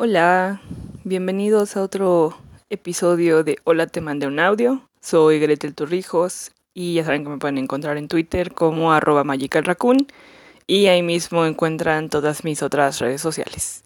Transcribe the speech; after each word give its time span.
Hola, 0.00 0.60
bienvenidos 1.02 1.76
a 1.76 1.82
otro 1.82 2.38
episodio 2.70 3.42
de 3.42 3.58
Hola, 3.64 3.88
te 3.88 4.00
mandé 4.00 4.28
un 4.28 4.38
audio. 4.38 4.88
Soy 5.00 5.40
Gretel 5.40 5.74
Turrijos 5.74 6.52
y 6.72 6.94
ya 6.94 7.04
saben 7.04 7.24
que 7.24 7.30
me 7.30 7.38
pueden 7.38 7.58
encontrar 7.58 7.96
en 7.96 8.06
Twitter 8.06 8.54
como 8.54 8.92
arroba 8.92 9.24
magicalraccoon 9.24 10.06
y 10.68 10.86
ahí 10.86 11.02
mismo 11.02 11.46
encuentran 11.46 12.10
todas 12.10 12.44
mis 12.44 12.62
otras 12.62 13.00
redes 13.00 13.20
sociales. 13.20 13.82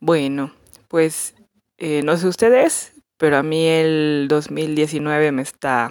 Bueno, 0.00 0.54
pues 0.86 1.34
eh, 1.78 2.02
no 2.04 2.16
sé 2.16 2.28
ustedes, 2.28 2.92
pero 3.18 3.36
a 3.38 3.42
mí 3.42 3.66
el 3.66 4.26
2019 4.28 5.32
me 5.32 5.42
está 5.42 5.90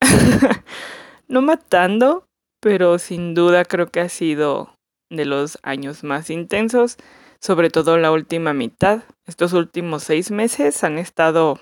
no 1.28 1.42
matando, 1.42 2.24
pero 2.62 2.98
sin 2.98 3.34
duda 3.34 3.66
creo 3.66 3.88
que 3.88 4.00
ha 4.00 4.08
sido 4.08 4.72
de 5.10 5.26
los 5.26 5.58
años 5.62 6.04
más 6.04 6.30
intensos, 6.30 6.96
sobre 7.40 7.70
todo 7.70 7.98
la 7.98 8.12
última 8.12 8.52
mitad. 8.52 9.02
Estos 9.26 9.52
últimos 9.52 10.02
seis 10.02 10.30
meses 10.30 10.82
han 10.84 10.98
estado, 10.98 11.60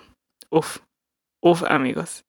uff, 0.50 0.78
uff 1.40 1.62
amigos. 1.64 2.24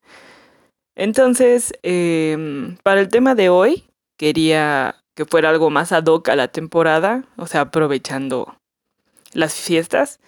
Entonces, 0.95 1.73
em, 1.83 2.77
para 2.83 3.01
el 3.01 3.09
tema 3.09 3.35
de 3.35 3.49
hoy, 3.49 3.85
quería 4.17 4.95
que 5.15 5.25
fuera 5.25 5.49
algo 5.49 5.69
más 5.69 5.91
ad 5.91 6.05
hoc 6.05 6.29
a 6.29 6.35
la 6.35 6.47
temporada, 6.47 7.25
o 7.37 7.47
sea, 7.47 7.61
aprovechando 7.61 8.57
las 9.33 9.55
fiestas. 9.55 10.19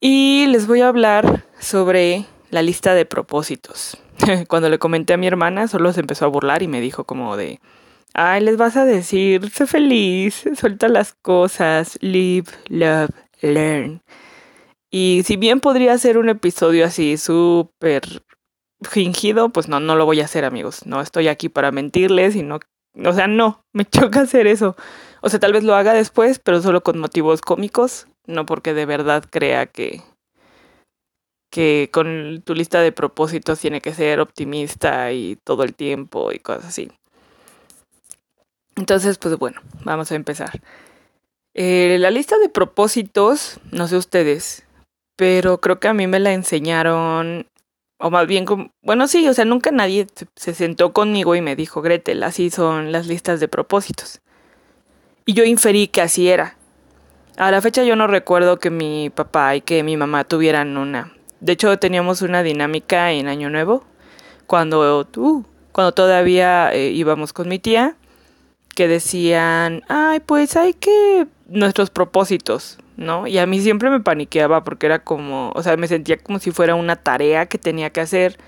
Y 0.00 0.46
les 0.48 0.66
voy 0.66 0.80
a 0.80 0.88
hablar 0.88 1.44
sobre 1.58 2.26
la 2.50 2.62
lista 2.62 2.94
de 2.94 3.06
propósitos. 3.06 3.96
Cuando 4.48 4.68
le 4.68 4.78
comenté 4.78 5.12
a 5.12 5.16
mi 5.16 5.26
hermana, 5.26 5.68
solo 5.68 5.92
se 5.92 6.00
empezó 6.00 6.24
a 6.24 6.28
burlar 6.28 6.62
y 6.62 6.68
me 6.68 6.80
dijo 6.80 7.04
como 7.04 7.36
de, 7.36 7.60
ay, 8.14 8.42
les 8.42 8.56
vas 8.56 8.76
a 8.76 8.84
decir, 8.84 9.50
sé 9.50 9.66
feliz, 9.66 10.44
suelta 10.56 10.88
las 10.88 11.14
cosas, 11.14 11.98
live, 12.00 12.50
love, 12.68 13.10
learn. 13.40 14.02
Y 14.90 15.22
si 15.24 15.36
bien 15.36 15.60
podría 15.60 15.96
ser 15.98 16.18
un 16.18 16.28
episodio 16.28 16.84
así 16.84 17.16
súper 17.16 18.22
fingido, 18.82 19.50
pues 19.50 19.68
no, 19.68 19.78
no 19.80 19.94
lo 19.94 20.06
voy 20.06 20.20
a 20.20 20.24
hacer 20.24 20.44
amigos. 20.44 20.86
No 20.86 21.00
estoy 21.00 21.28
aquí 21.28 21.48
para 21.48 21.70
mentirles 21.70 22.34
y 22.34 22.42
no, 22.42 22.58
o 23.04 23.12
sea, 23.12 23.26
no, 23.26 23.64
me 23.72 23.84
choca 23.90 24.22
hacer 24.22 24.46
eso. 24.46 24.76
O 25.22 25.28
sea, 25.28 25.38
tal 25.38 25.52
vez 25.52 25.64
lo 25.64 25.74
haga 25.74 25.92
después, 25.92 26.38
pero 26.38 26.60
solo 26.60 26.82
con 26.82 26.98
motivos 26.98 27.40
cómicos, 27.40 28.06
no 28.26 28.46
porque 28.46 28.74
de 28.74 28.86
verdad 28.86 29.24
crea 29.30 29.66
que, 29.66 30.02
que 31.50 31.90
con 31.92 32.42
tu 32.44 32.54
lista 32.54 32.80
de 32.80 32.92
propósitos 32.92 33.60
tiene 33.60 33.80
que 33.80 33.94
ser 33.94 34.20
optimista 34.20 35.12
y 35.12 35.36
todo 35.44 35.62
el 35.62 35.74
tiempo 35.74 36.32
y 36.32 36.38
cosas 36.38 36.66
así. 36.66 36.90
Entonces, 38.80 39.18
pues 39.18 39.36
bueno, 39.36 39.60
vamos 39.84 40.10
a 40.10 40.14
empezar. 40.14 40.62
Eh, 41.52 41.98
la 42.00 42.10
lista 42.10 42.38
de 42.38 42.48
propósitos, 42.48 43.60
no 43.72 43.86
sé 43.88 43.98
ustedes, 43.98 44.64
pero 45.16 45.60
creo 45.60 45.78
que 45.78 45.88
a 45.88 45.92
mí 45.92 46.06
me 46.06 46.18
la 46.18 46.32
enseñaron, 46.32 47.46
o 47.98 48.10
más 48.10 48.26
bien, 48.26 48.46
bueno, 48.82 49.06
sí, 49.06 49.28
o 49.28 49.34
sea, 49.34 49.44
nunca 49.44 49.70
nadie 49.70 50.06
se 50.34 50.54
sentó 50.54 50.94
conmigo 50.94 51.34
y 51.34 51.42
me 51.42 51.56
dijo, 51.56 51.82
Gretel, 51.82 52.22
así 52.22 52.48
son 52.48 52.90
las 52.90 53.06
listas 53.06 53.38
de 53.38 53.48
propósitos. 53.48 54.22
Y 55.26 55.34
yo 55.34 55.44
inferí 55.44 55.86
que 55.86 56.00
así 56.00 56.30
era. 56.30 56.56
A 57.36 57.50
la 57.50 57.60
fecha 57.60 57.84
yo 57.84 57.96
no 57.96 58.06
recuerdo 58.06 58.58
que 58.58 58.70
mi 58.70 59.10
papá 59.10 59.56
y 59.56 59.60
que 59.60 59.82
mi 59.82 59.98
mamá 59.98 60.24
tuvieran 60.24 60.78
una. 60.78 61.12
De 61.40 61.52
hecho, 61.52 61.78
teníamos 61.78 62.22
una 62.22 62.42
dinámica 62.42 63.12
en 63.12 63.28
Año 63.28 63.50
Nuevo, 63.50 63.84
cuando, 64.46 65.06
uh, 65.16 65.44
cuando 65.70 65.92
todavía 65.92 66.72
eh, 66.72 66.92
íbamos 66.92 67.34
con 67.34 67.46
mi 67.46 67.58
tía, 67.58 67.98
que 68.80 68.88
decían, 68.88 69.82
ay, 69.88 70.20
pues 70.20 70.56
hay 70.56 70.72
que 70.72 71.26
nuestros 71.48 71.90
propósitos, 71.90 72.78
¿no? 72.96 73.26
Y 73.26 73.36
a 73.36 73.44
mí 73.44 73.60
siempre 73.60 73.90
me 73.90 74.00
paniqueaba 74.00 74.64
porque 74.64 74.86
era 74.86 75.00
como, 75.00 75.52
o 75.54 75.62
sea, 75.62 75.76
me 75.76 75.86
sentía 75.86 76.16
como 76.16 76.38
si 76.38 76.50
fuera 76.50 76.74
una 76.74 76.96
tarea 76.96 77.44
que 77.44 77.58
tenía 77.58 77.90
que 77.90 78.00
hacer. 78.00 78.38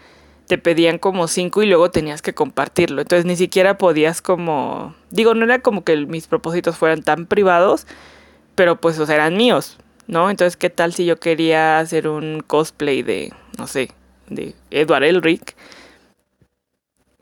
Te 0.46 0.56
pedían 0.56 0.96
como 0.96 1.28
cinco 1.28 1.62
y 1.62 1.66
luego 1.66 1.90
tenías 1.90 2.22
que 2.22 2.32
compartirlo. 2.32 3.02
Entonces 3.02 3.26
ni 3.26 3.36
siquiera 3.36 3.76
podías 3.76 4.22
como, 4.22 4.94
digo, 5.10 5.34
no 5.34 5.44
era 5.44 5.58
como 5.58 5.84
que 5.84 5.98
mis 6.06 6.28
propósitos 6.28 6.78
fueran 6.78 7.02
tan 7.02 7.26
privados, 7.26 7.86
pero 8.54 8.80
pues, 8.80 8.98
o 8.98 9.04
sea, 9.04 9.16
eran 9.16 9.36
míos, 9.36 9.76
¿no? 10.06 10.30
Entonces, 10.30 10.56
¿qué 10.56 10.70
tal 10.70 10.94
si 10.94 11.04
yo 11.04 11.20
quería 11.20 11.78
hacer 11.78 12.08
un 12.08 12.42
cosplay 12.46 13.02
de, 13.02 13.34
no 13.58 13.66
sé, 13.66 13.90
de 14.30 14.54
Edward 14.70 15.04
Elric? 15.04 15.54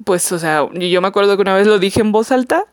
Pues, 0.04 0.30
o 0.30 0.38
sea, 0.38 0.68
yo 0.72 1.00
me 1.00 1.08
acuerdo 1.08 1.34
que 1.34 1.42
una 1.42 1.56
vez 1.56 1.66
lo 1.66 1.80
dije 1.80 2.02
en 2.02 2.12
voz 2.12 2.30
alta 2.30 2.69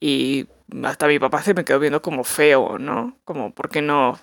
y 0.00 0.48
hasta 0.84 1.06
mi 1.06 1.18
papá 1.18 1.42
se 1.42 1.54
me 1.54 1.64
quedó 1.64 1.78
viendo 1.78 2.02
como 2.02 2.24
feo, 2.24 2.78
¿no? 2.78 3.16
Como, 3.24 3.52
¿por 3.52 3.68
qué 3.68 3.82
no? 3.82 4.18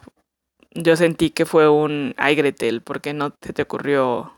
Yo 0.72 0.96
sentí 0.96 1.30
que 1.30 1.46
fue 1.46 1.70
un, 1.70 2.14
ay 2.18 2.36
Gretel, 2.36 2.82
¿por 2.82 3.02
qué 3.02 3.14
no 3.14 3.32
te, 3.32 3.54
te 3.54 3.62
ocurrió, 3.62 4.34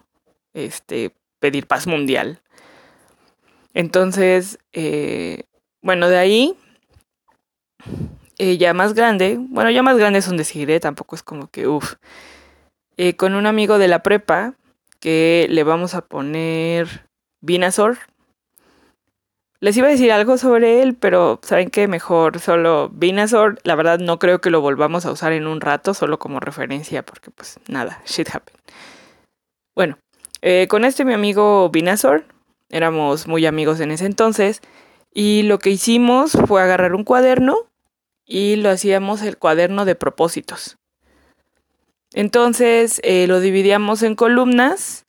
este, 0.53 1.13
pedir 1.39 1.67
paz 1.67 1.87
mundial? 1.87 2.41
Entonces, 3.73 4.59
eh, 4.73 5.43
bueno, 5.81 6.09
de 6.09 6.17
ahí 6.17 6.57
eh, 8.37 8.57
ya 8.57 8.73
más 8.73 8.93
grande, 8.93 9.37
bueno, 9.39 9.69
ya 9.69 9.83
más 9.83 9.97
grande 9.97 10.19
es 10.19 10.27
un 10.27 10.37
decir, 10.37 10.69
¿eh? 10.71 10.79
tampoco 10.79 11.15
es 11.15 11.23
como 11.23 11.49
que, 11.49 11.67
uff, 11.67 11.95
eh, 12.97 13.15
con 13.15 13.35
un 13.35 13.45
amigo 13.45 13.77
de 13.77 13.87
la 13.87 14.03
prepa 14.03 14.55
que 14.99 15.47
le 15.49 15.63
vamos 15.63 15.93
a 15.93 16.01
poner 16.01 17.07
Vinazor. 17.41 17.97
Les 19.61 19.75
iba 19.75 19.87
a 19.87 19.91
decir 19.91 20.11
algo 20.11 20.37
sobre 20.37 20.81
él, 20.81 20.95
pero 20.95 21.39
saben 21.43 21.69
que 21.69 21.87
mejor 21.87 22.39
solo 22.39 22.89
Vinazor. 22.93 23.59
La 23.63 23.75
verdad 23.75 23.99
no 23.99 24.17
creo 24.19 24.39
que 24.39 24.49
lo 24.49 24.61
volvamos 24.61 25.05
a 25.05 25.11
usar 25.11 25.33
en 25.33 25.47
un 25.47 25.59
rato, 25.59 25.93
solo 25.93 26.17
como 26.17 26.39
referencia, 26.39 27.03
porque 27.03 27.29
pues 27.31 27.59
nada, 27.67 28.01
shit 28.05 28.29
happen. 28.33 28.55
Bueno, 29.75 29.97
con 30.69 30.85
este 30.85 31.03
mi 31.03 31.13
amigo 31.13 31.69
Vinazor, 31.69 32.23
éramos 32.69 33.27
muy 33.27 33.45
amigos 33.45 33.81
en 33.81 33.91
ese 33.91 34.05
entonces, 34.05 34.61
y 35.13 35.43
lo 35.43 35.59
que 35.59 35.71
hicimos 35.71 36.37
fue 36.47 36.61
agarrar 36.61 36.93
un 36.93 37.03
cuaderno 37.03 37.69
y 38.25 38.57
lo 38.57 38.69
hacíamos 38.69 39.21
el 39.23 39.37
cuaderno 39.37 39.85
de 39.85 39.95
propósitos. 39.95 40.77
Entonces 42.13 43.01
eh, 43.03 43.27
lo 43.27 43.39
dividíamos 43.39 44.03
en 44.03 44.15
columnas 44.15 45.05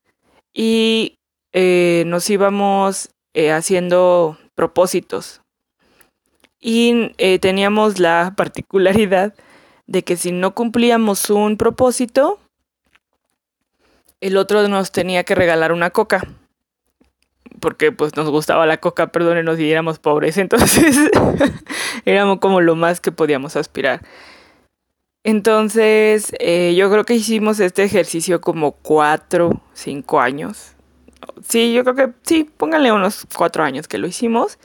y 0.52 1.18
eh, 1.52 2.04
nos 2.06 2.28
íbamos 2.30 3.10
eh, 3.34 3.52
haciendo 3.52 4.38
propósitos. 4.60 5.40
Y 6.60 7.14
teníamos 7.40 7.98
la 7.98 8.34
particularidad 8.36 9.34
de 9.86 10.04
que 10.04 10.16
si 10.16 10.30
no 10.30 10.54
cumplíamos 10.54 11.30
un 11.30 11.56
propósito, 11.56 12.38
el 14.20 14.36
otro 14.36 14.68
nos 14.68 14.92
tenía 14.92 15.24
que 15.24 15.34
regalar 15.34 15.72
una 15.72 15.88
coca 15.88 16.28
porque 17.60 17.92
pues 17.92 18.16
nos 18.16 18.28
gustaba 18.28 18.66
la 18.66 18.76
coca, 18.78 19.08
perdónenos 19.08 19.56
si 19.56 19.70
éramos 19.70 19.98
pobres, 19.98 20.38
entonces 20.44 20.96
éramos 22.04 22.38
como 22.38 22.60
lo 22.60 22.76
más 22.76 23.00
que 23.00 23.12
podíamos 23.12 23.56
aspirar. 23.56 24.02
Entonces, 25.22 26.32
eh, 26.38 26.74
yo 26.76 26.90
creo 26.90 27.04
que 27.04 27.14
hicimos 27.14 27.60
este 27.60 27.82
ejercicio 27.82 28.40
como 28.40 28.72
cuatro, 28.72 29.60
cinco 29.74 30.20
años. 30.20 30.74
Sí, 31.46 31.72
yo 31.72 31.84
creo 31.84 31.94
que 31.94 32.12
sí, 32.22 32.44
pónganle 32.56 32.92
unos 32.92 33.26
cuatro 33.36 33.62
años 33.64 33.88
que 33.88 33.98
lo 33.98 34.06
hicimos. 34.06 34.58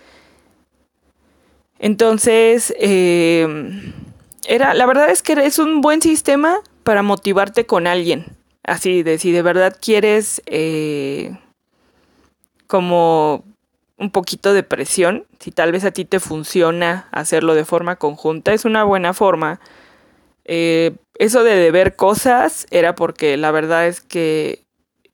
Entonces, 1.79 2.73
eh, 2.79 3.93
era, 4.47 4.73
la 4.73 4.85
verdad 4.85 5.09
es 5.09 5.21
que 5.21 5.33
es 5.33 5.59
un 5.59 5.81
buen 5.81 6.01
sistema 6.01 6.59
para 6.83 7.01
motivarte 7.01 7.65
con 7.65 7.87
alguien. 7.87 8.25
Así 8.63 9.03
de 9.03 9.17
si 9.17 9.31
de 9.31 9.41
verdad 9.41 9.77
quieres 9.79 10.41
eh, 10.45 11.37
como 12.67 13.43
un 13.97 14.11
poquito 14.11 14.53
de 14.53 14.63
presión, 14.63 15.25
si 15.39 15.51
tal 15.51 15.71
vez 15.71 15.85
a 15.85 15.91
ti 15.91 16.05
te 16.05 16.19
funciona 16.19 17.07
hacerlo 17.11 17.55
de 17.55 17.65
forma 17.65 17.95
conjunta, 17.97 18.53
es 18.53 18.65
una 18.65 18.83
buena 18.83 19.13
forma. 19.13 19.59
Eh, 20.45 20.95
eso 21.17 21.43
de 21.43 21.55
deber 21.55 21.95
cosas 21.95 22.67
era 22.71 22.95
porque 22.95 23.37
la 23.37 23.51
verdad 23.51 23.87
es 23.87 24.01
que 24.01 24.64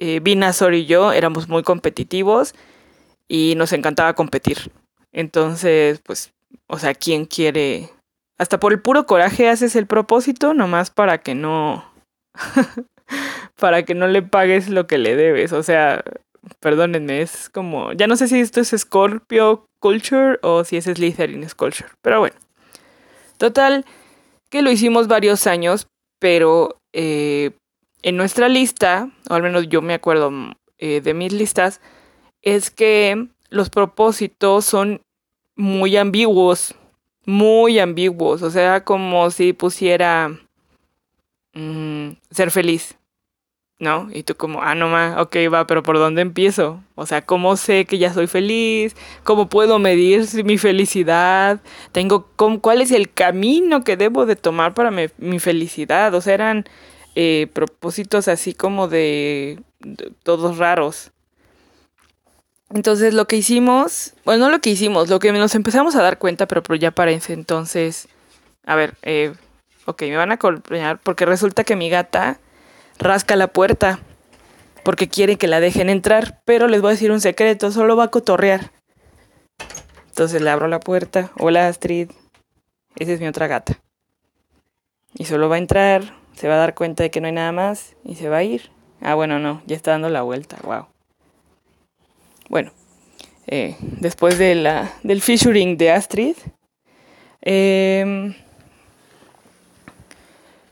eh, 0.02 0.20
Vinazor 0.20 0.74
y 0.74 0.88
yo 0.88 1.12
éramos 1.12 1.48
muy 1.48 1.62
competitivos 1.62 2.56
y 3.28 3.54
nos 3.56 3.72
encantaba 3.72 4.16
competir. 4.16 4.72
Entonces, 5.12 6.02
pues, 6.04 6.34
o 6.66 6.80
sea, 6.80 6.96
¿quién 6.96 7.26
quiere? 7.26 7.92
Hasta 8.40 8.60
por 8.60 8.74
el 8.74 8.82
puro 8.82 9.06
coraje 9.06 9.48
haces 9.48 9.76
el 9.76 9.86
propósito, 9.86 10.56
nomás 10.56 10.90
para 10.90 11.20
que 11.20 11.36
no... 11.36 11.86
para 13.60 13.84
que 13.84 13.94
no 13.94 14.08
le 14.08 14.24
pagues 14.24 14.70
lo 14.70 14.88
que 14.88 14.98
le 14.98 15.16
debes. 15.16 15.54
O 15.54 15.62
sea, 15.62 16.04
perdónenme, 16.60 17.22
es 17.22 17.52
como, 17.52 17.94
ya 17.94 18.08
no 18.08 18.16
sé 18.16 18.28
si 18.28 18.40
esto 18.40 18.60
es 18.60 18.74
Scorpio 18.76 19.66
Culture 19.80 20.40
o 20.42 20.64
si 20.64 20.78
es 20.78 20.86
Slytherin 20.86 21.48
Culture, 21.56 21.90
pero 22.02 22.20
bueno. 22.20 22.36
Total, 23.38 23.86
que 24.50 24.64
lo 24.64 24.72
hicimos 24.72 25.08
varios 25.08 25.46
años, 25.46 25.86
pero 26.20 26.78
eh, 26.92 27.52
en 28.04 28.18
nuestra 28.18 28.50
lista, 28.50 29.10
o 29.30 29.34
al 29.34 29.44
menos 29.44 29.70
yo 29.70 29.82
me 29.82 29.94
acuerdo 29.94 30.32
eh, 30.78 31.02
de 31.02 31.14
mis 31.14 31.34
listas, 31.34 31.82
es 32.42 32.72
que 32.72 33.28
los 33.50 33.70
propósitos 33.70 34.66
son 34.66 35.02
muy 35.56 35.98
ambiguos, 35.98 36.76
muy 37.26 37.80
ambiguos, 37.80 38.42
o 38.42 38.50
sea, 38.50 38.84
como 38.84 39.30
si 39.30 39.54
pusiera 39.54 40.30
mm, 41.54 42.10
ser 42.32 42.52
feliz, 42.52 42.98
¿no? 43.82 44.10
Y 44.14 44.24
tú 44.24 44.36
como, 44.36 44.62
ah, 44.62 44.76
no 44.76 44.88
más, 44.90 45.20
ok, 45.20 45.36
va, 45.54 45.68
pero 45.68 45.84
¿por 45.84 45.98
dónde 45.98 46.22
empiezo? 46.22 46.82
O 46.96 47.06
sea, 47.06 47.26
¿cómo 47.26 47.58
sé 47.58 47.86
que 47.86 47.98
ya 47.98 48.14
soy 48.14 48.28
feliz? 48.28 48.96
¿Cómo 49.24 49.50
puedo 49.50 49.80
medir 49.80 50.28
mi 50.44 50.58
felicidad? 50.58 51.60
Tengo, 51.92 52.28
¿Cuál 52.62 52.82
es 52.82 52.92
el 52.92 53.12
camino 53.12 53.84
que 53.84 53.98
debo 53.98 54.26
de 54.26 54.36
tomar 54.36 54.74
para 54.74 54.92
mi, 54.92 55.40
felicidad? 55.40 56.14
O 56.14 56.22
sea, 56.22 56.34
eran 56.36 56.66
eh, 57.16 57.48
propósitos 57.54 58.28
así 58.28 58.54
como 58.54 58.88
de, 58.88 59.62
todos 60.24 60.58
raros. 60.58 61.12
Entonces 62.74 63.14
lo 63.14 63.28
que 63.28 63.36
hicimos, 63.36 64.14
bueno, 64.24 64.46
no 64.46 64.52
lo 64.52 64.62
que 64.62 64.70
hicimos, 64.70 65.10
lo 65.10 65.20
que 65.20 65.32
nos 65.34 65.56
empezamos 65.56 65.96
a 65.96 66.02
dar 66.02 66.18
cuenta, 66.18 66.48
pero, 66.48 66.76
ya 66.76 66.92
para 66.92 67.12
ese 67.12 67.34
entonces, 67.34 68.08
a 68.66 68.76
ver, 68.76 68.96
eh, 69.02 69.34
ok, 69.86 70.04
me 70.04 70.16
van 70.16 70.32
a 70.32 70.36
acompañar 70.36 71.00
porque 71.04 71.26
resulta 71.26 71.66
que 71.66 71.76
mi 71.76 71.90
gata 71.90 72.40
rasca 72.98 73.36
la 73.36 73.48
puerta 73.48 74.00
porque 74.84 75.10
quiere 75.10 75.38
que 75.38 75.48
la 75.48 75.60
dejen 75.60 75.90
entrar, 75.90 76.42
pero 76.46 76.68
les 76.68 76.82
voy 76.82 76.90
a 76.90 76.92
decir 76.92 77.12
un 77.12 77.22
secreto, 77.22 77.72
solo 77.72 77.96
va 77.96 78.06
a 78.06 78.12
cotorrear. 78.12 78.72
Entonces 80.10 80.42
le 80.42 80.50
abro 80.50 80.68
la 80.68 80.80
puerta, 80.80 81.32
hola 81.38 81.68
Astrid, 81.68 82.10
esa 82.96 83.12
es 83.12 83.20
mi 83.20 83.28
otra 83.28 83.48
gata. 83.48 83.80
Y 85.14 85.26
solo 85.26 85.50
va 85.50 85.56
a 85.56 85.60
entrar, 85.60 86.21
se 86.34 86.48
va 86.48 86.56
a 86.56 86.58
dar 86.58 86.76
cuenta 86.76 87.04
de 87.04 87.12
que 87.12 87.22
no 87.22 87.28
hay 87.28 87.34
nada 87.34 87.52
más 87.52 87.96
y 88.04 88.16
se 88.16 88.30
va 88.30 88.38
a 88.38 88.44
ir. 88.44 88.72
Ah, 89.02 89.16
bueno, 89.16 89.40
no, 89.40 89.62
ya 89.66 89.76
está 89.76 89.92
dando 89.92 90.10
la 90.10 90.22
vuelta, 90.22 90.58
wow. 90.64 90.88
Bueno, 92.50 92.72
eh, 93.48 93.76
después 93.80 94.38
de 94.38 94.56
la, 94.56 94.94
del 95.04 95.22
featuring 95.22 95.78
de 95.78 95.92
Astrid, 95.92 96.36
em, 97.42 98.34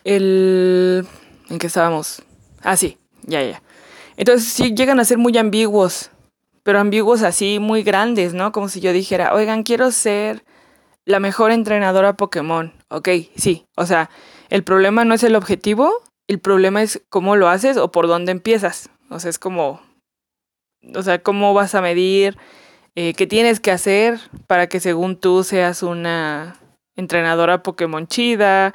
el... 0.03 1.07
¿En 1.50 1.57
qué 1.57 1.67
estábamos? 1.67 2.21
Ah, 2.61 2.77
sí, 2.77 2.97
ya, 3.23 3.41
ya. 3.41 3.61
Entonces 4.17 4.47
sí 4.50 4.75
llegan 4.75 5.00
a 5.00 5.06
ser 5.06 5.17
muy 5.17 5.38
ambiguos, 5.38 6.11
pero 6.63 6.79
ambiguos 6.79 7.23
así 7.23 7.57
muy 7.59 7.83
grandes, 7.83 8.33
¿no? 8.33 8.51
Como 8.51 8.69
si 8.69 8.81
yo 8.81 8.94
dijera, 8.94 9.33
oigan, 9.33 9.63
quiero 9.63 9.91
ser 9.91 10.44
la 11.06 11.19
mejor 11.19 11.51
entrenadora 11.51 12.17
Pokémon. 12.17 12.73
Ok, 12.89 13.09
sí, 13.35 13.65
o 13.75 13.85
sea, 13.85 14.09
el 14.50 14.63
problema 14.63 15.06
no 15.06 15.13
es 15.13 15.24
el 15.24 15.36
objetivo, 15.36 15.92
el 16.28 16.40
problema 16.40 16.81
es 16.81 17.01
cómo 17.10 17.36
lo 17.36 17.50
haces 17.50 17.78
o 17.78 17.92
por 17.92 18.07
dónde 18.07 18.31
empiezas. 18.31 18.90
O 19.10 19.19
sea, 19.19 19.30
es 19.30 19.40
como, 19.40 19.81
o 20.96 21.01
sea, 21.01 21.22
cómo 21.22 21.54
vas 21.54 21.75
a 21.75 21.81
medir, 21.81 22.38
eh, 22.96 23.13
qué 23.13 23.28
tienes 23.28 23.60
que 23.60 23.72
hacer 23.72 24.19
para 24.48 24.68
que 24.68 24.80
según 24.80 25.18
tú 25.18 25.44
seas 25.44 25.84
una 25.84 26.57
entrenadora 26.96 27.63
Pokémon 27.63 28.07
chida. 28.07 28.74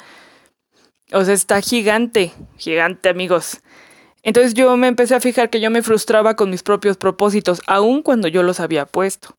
O 1.13 1.25
sea, 1.25 1.35
está 1.35 1.61
gigante, 1.61 2.33
gigante 2.57 3.09
amigos. 3.09 3.61
Entonces 4.23 4.55
yo 4.55 4.75
me 4.77 4.89
empecé 4.89 5.15
a 5.15 5.21
fijar 5.21 5.51
que 5.51 5.61
yo 5.61 5.71
me 5.71 5.83
frustraba 5.83 6.35
con 6.35 6.51
mis 6.51 6.63
propios 6.63 6.97
propósitos, 6.97 7.61
aun 7.67 8.03
cuando 8.03 8.27
yo 8.27 8.43
los 8.43 8.59
había 8.59 8.87
puesto. 8.87 9.37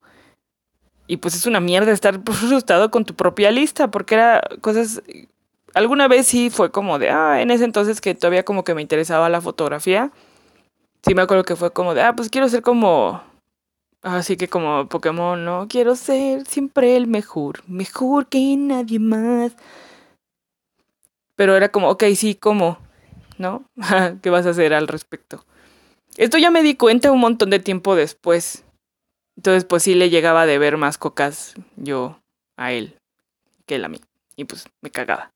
Y 1.08 1.18
pues 1.18 1.36
es 1.36 1.46
una 1.48 1.60
mierda 1.60 1.92
estar 1.92 2.22
frustrado 2.32 2.92
con 2.92 3.04
tu 3.04 3.16
propia 3.16 3.52
lista, 3.52 3.90
porque 3.92 4.16
era 4.16 4.42
cosas... 4.62 5.02
Alguna 5.76 6.08
vez 6.08 6.26
sí 6.26 6.50
fue 6.50 6.72
como 6.72 6.98
de, 6.98 7.12
ah, 7.12 7.42
en 7.42 7.52
ese 7.52 7.66
entonces 7.66 8.02
que 8.02 8.16
todavía 8.16 8.44
como 8.44 8.64
que 8.64 8.74
me 8.74 8.82
interesaba 8.82 9.30
la 9.30 9.42
fotografía 9.42 10.12
sí 11.06 11.14
me 11.14 11.22
acuerdo 11.22 11.44
que 11.44 11.56
fue 11.56 11.72
como 11.72 11.94
de, 11.94 12.02
ah, 12.02 12.16
pues 12.16 12.30
quiero 12.30 12.50
ser 12.50 12.62
como, 12.64 13.22
así 14.02 14.38
que 14.38 14.48
como 14.48 14.90
Pokémon, 14.90 15.46
¿no? 15.46 15.68
Quiero 15.70 15.96
ser 15.96 16.46
siempre 16.48 16.96
el 16.98 17.08
mejor, 17.08 17.64
mejor 17.68 18.28
que 18.28 18.56
nadie 18.58 19.00
más. 19.00 19.56
Pero 21.36 21.56
era 21.56 21.70
como, 21.70 21.90
ok, 21.90 22.06
sí, 22.16 22.36
¿cómo? 22.36 22.80
¿No? 23.38 23.66
¿Qué 24.22 24.30
vas 24.30 24.46
a 24.46 24.52
hacer 24.52 24.74
al 24.74 24.88
respecto? 24.88 25.46
Esto 26.18 26.38
ya 26.38 26.50
me 26.50 26.64
di 26.64 26.76
cuenta 26.76 27.12
un 27.12 27.20
montón 27.20 27.50
de 27.50 27.60
tiempo 27.60 27.96
después. 27.96 28.64
Entonces, 29.36 29.66
pues 29.66 29.84
sí 29.84 29.96
le 29.96 30.10
llegaba 30.10 30.46
de 30.46 30.58
ver 30.58 30.78
más 30.78 30.98
cocas 30.98 31.56
yo 31.76 32.20
a 32.56 32.72
él 32.72 32.98
que 33.66 33.76
él 33.76 33.86
a 33.86 33.90
mí. 33.90 34.00
Y 34.38 34.46
pues 34.46 34.66
me 34.82 34.90
cagaba. 34.90 35.35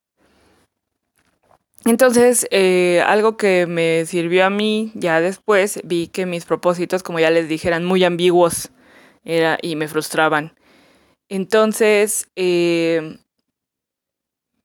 Entonces, 1.86 2.48
eh, 2.52 3.02
algo 3.08 3.38
que 3.38 3.66
me 3.66 4.06
sirvió 4.06 4.46
a 4.46 4.50
mí 4.50 4.92
ya 4.96 5.22
después, 5.22 5.80
vi 5.84 6.08
que 6.08 6.26
mis 6.26 6.46
propósitos, 6.46 7.04
como 7.04 7.20
ya 7.20 7.30
les 7.30 7.48
dije, 7.48 7.68
eran 7.70 7.86
muy 7.86 8.04
ambiguos 8.04 8.70
era, 9.24 9.58
y 9.62 9.76
me 9.76 9.88
frustraban. 9.88 10.56
Entonces, 11.30 12.28
eh, 12.36 13.20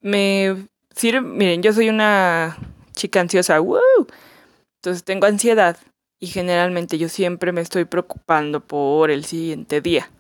me 0.01 0.67
sirve, 0.95 1.21
miren, 1.21 1.63
yo 1.63 1.73
soy 1.73 1.89
una 1.89 2.57
chica 2.95 3.21
ansiosa, 3.21 3.61
¡Woo! 3.61 3.81
entonces 4.77 5.05
tengo 5.05 5.27
ansiedad 5.27 5.79
y 6.21 6.29
generalmente 6.29 6.99
yo 6.99 7.09
siempre 7.09 7.53
me 7.53 7.61
estoy 7.61 7.85
preocupando 7.85 8.61
por 8.61 9.11
el 9.11 9.25
siguiente 9.25 9.81
día. 9.81 10.11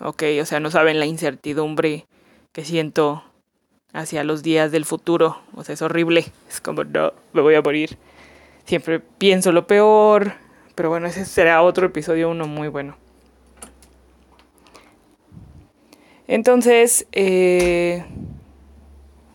Ok, 0.00 0.24
o 0.40 0.44
sea, 0.44 0.60
no 0.60 0.70
saben 0.70 0.98
la 0.98 1.06
incertidumbre 1.06 2.06
que 2.52 2.64
siento 2.64 3.24
hacia 3.92 4.24
los 4.24 4.42
días 4.42 4.72
del 4.72 4.84
futuro. 4.84 5.38
O 5.54 5.64
sea, 5.64 5.74
es 5.74 5.82
horrible. 5.82 6.26
Es 6.48 6.60
como, 6.60 6.84
no, 6.84 7.12
me 7.32 7.42
voy 7.42 7.54
a 7.54 7.62
morir. 7.62 7.98
Siempre 8.64 9.00
pienso 9.00 9.52
lo 9.52 9.66
peor. 9.66 10.34
Pero 10.74 10.88
bueno, 10.88 11.06
ese 11.06 11.24
será 11.24 11.62
otro 11.62 11.86
episodio, 11.86 12.30
uno 12.30 12.46
muy 12.46 12.68
bueno. 12.68 12.96
Entonces, 16.26 17.06
eh, 17.12 18.04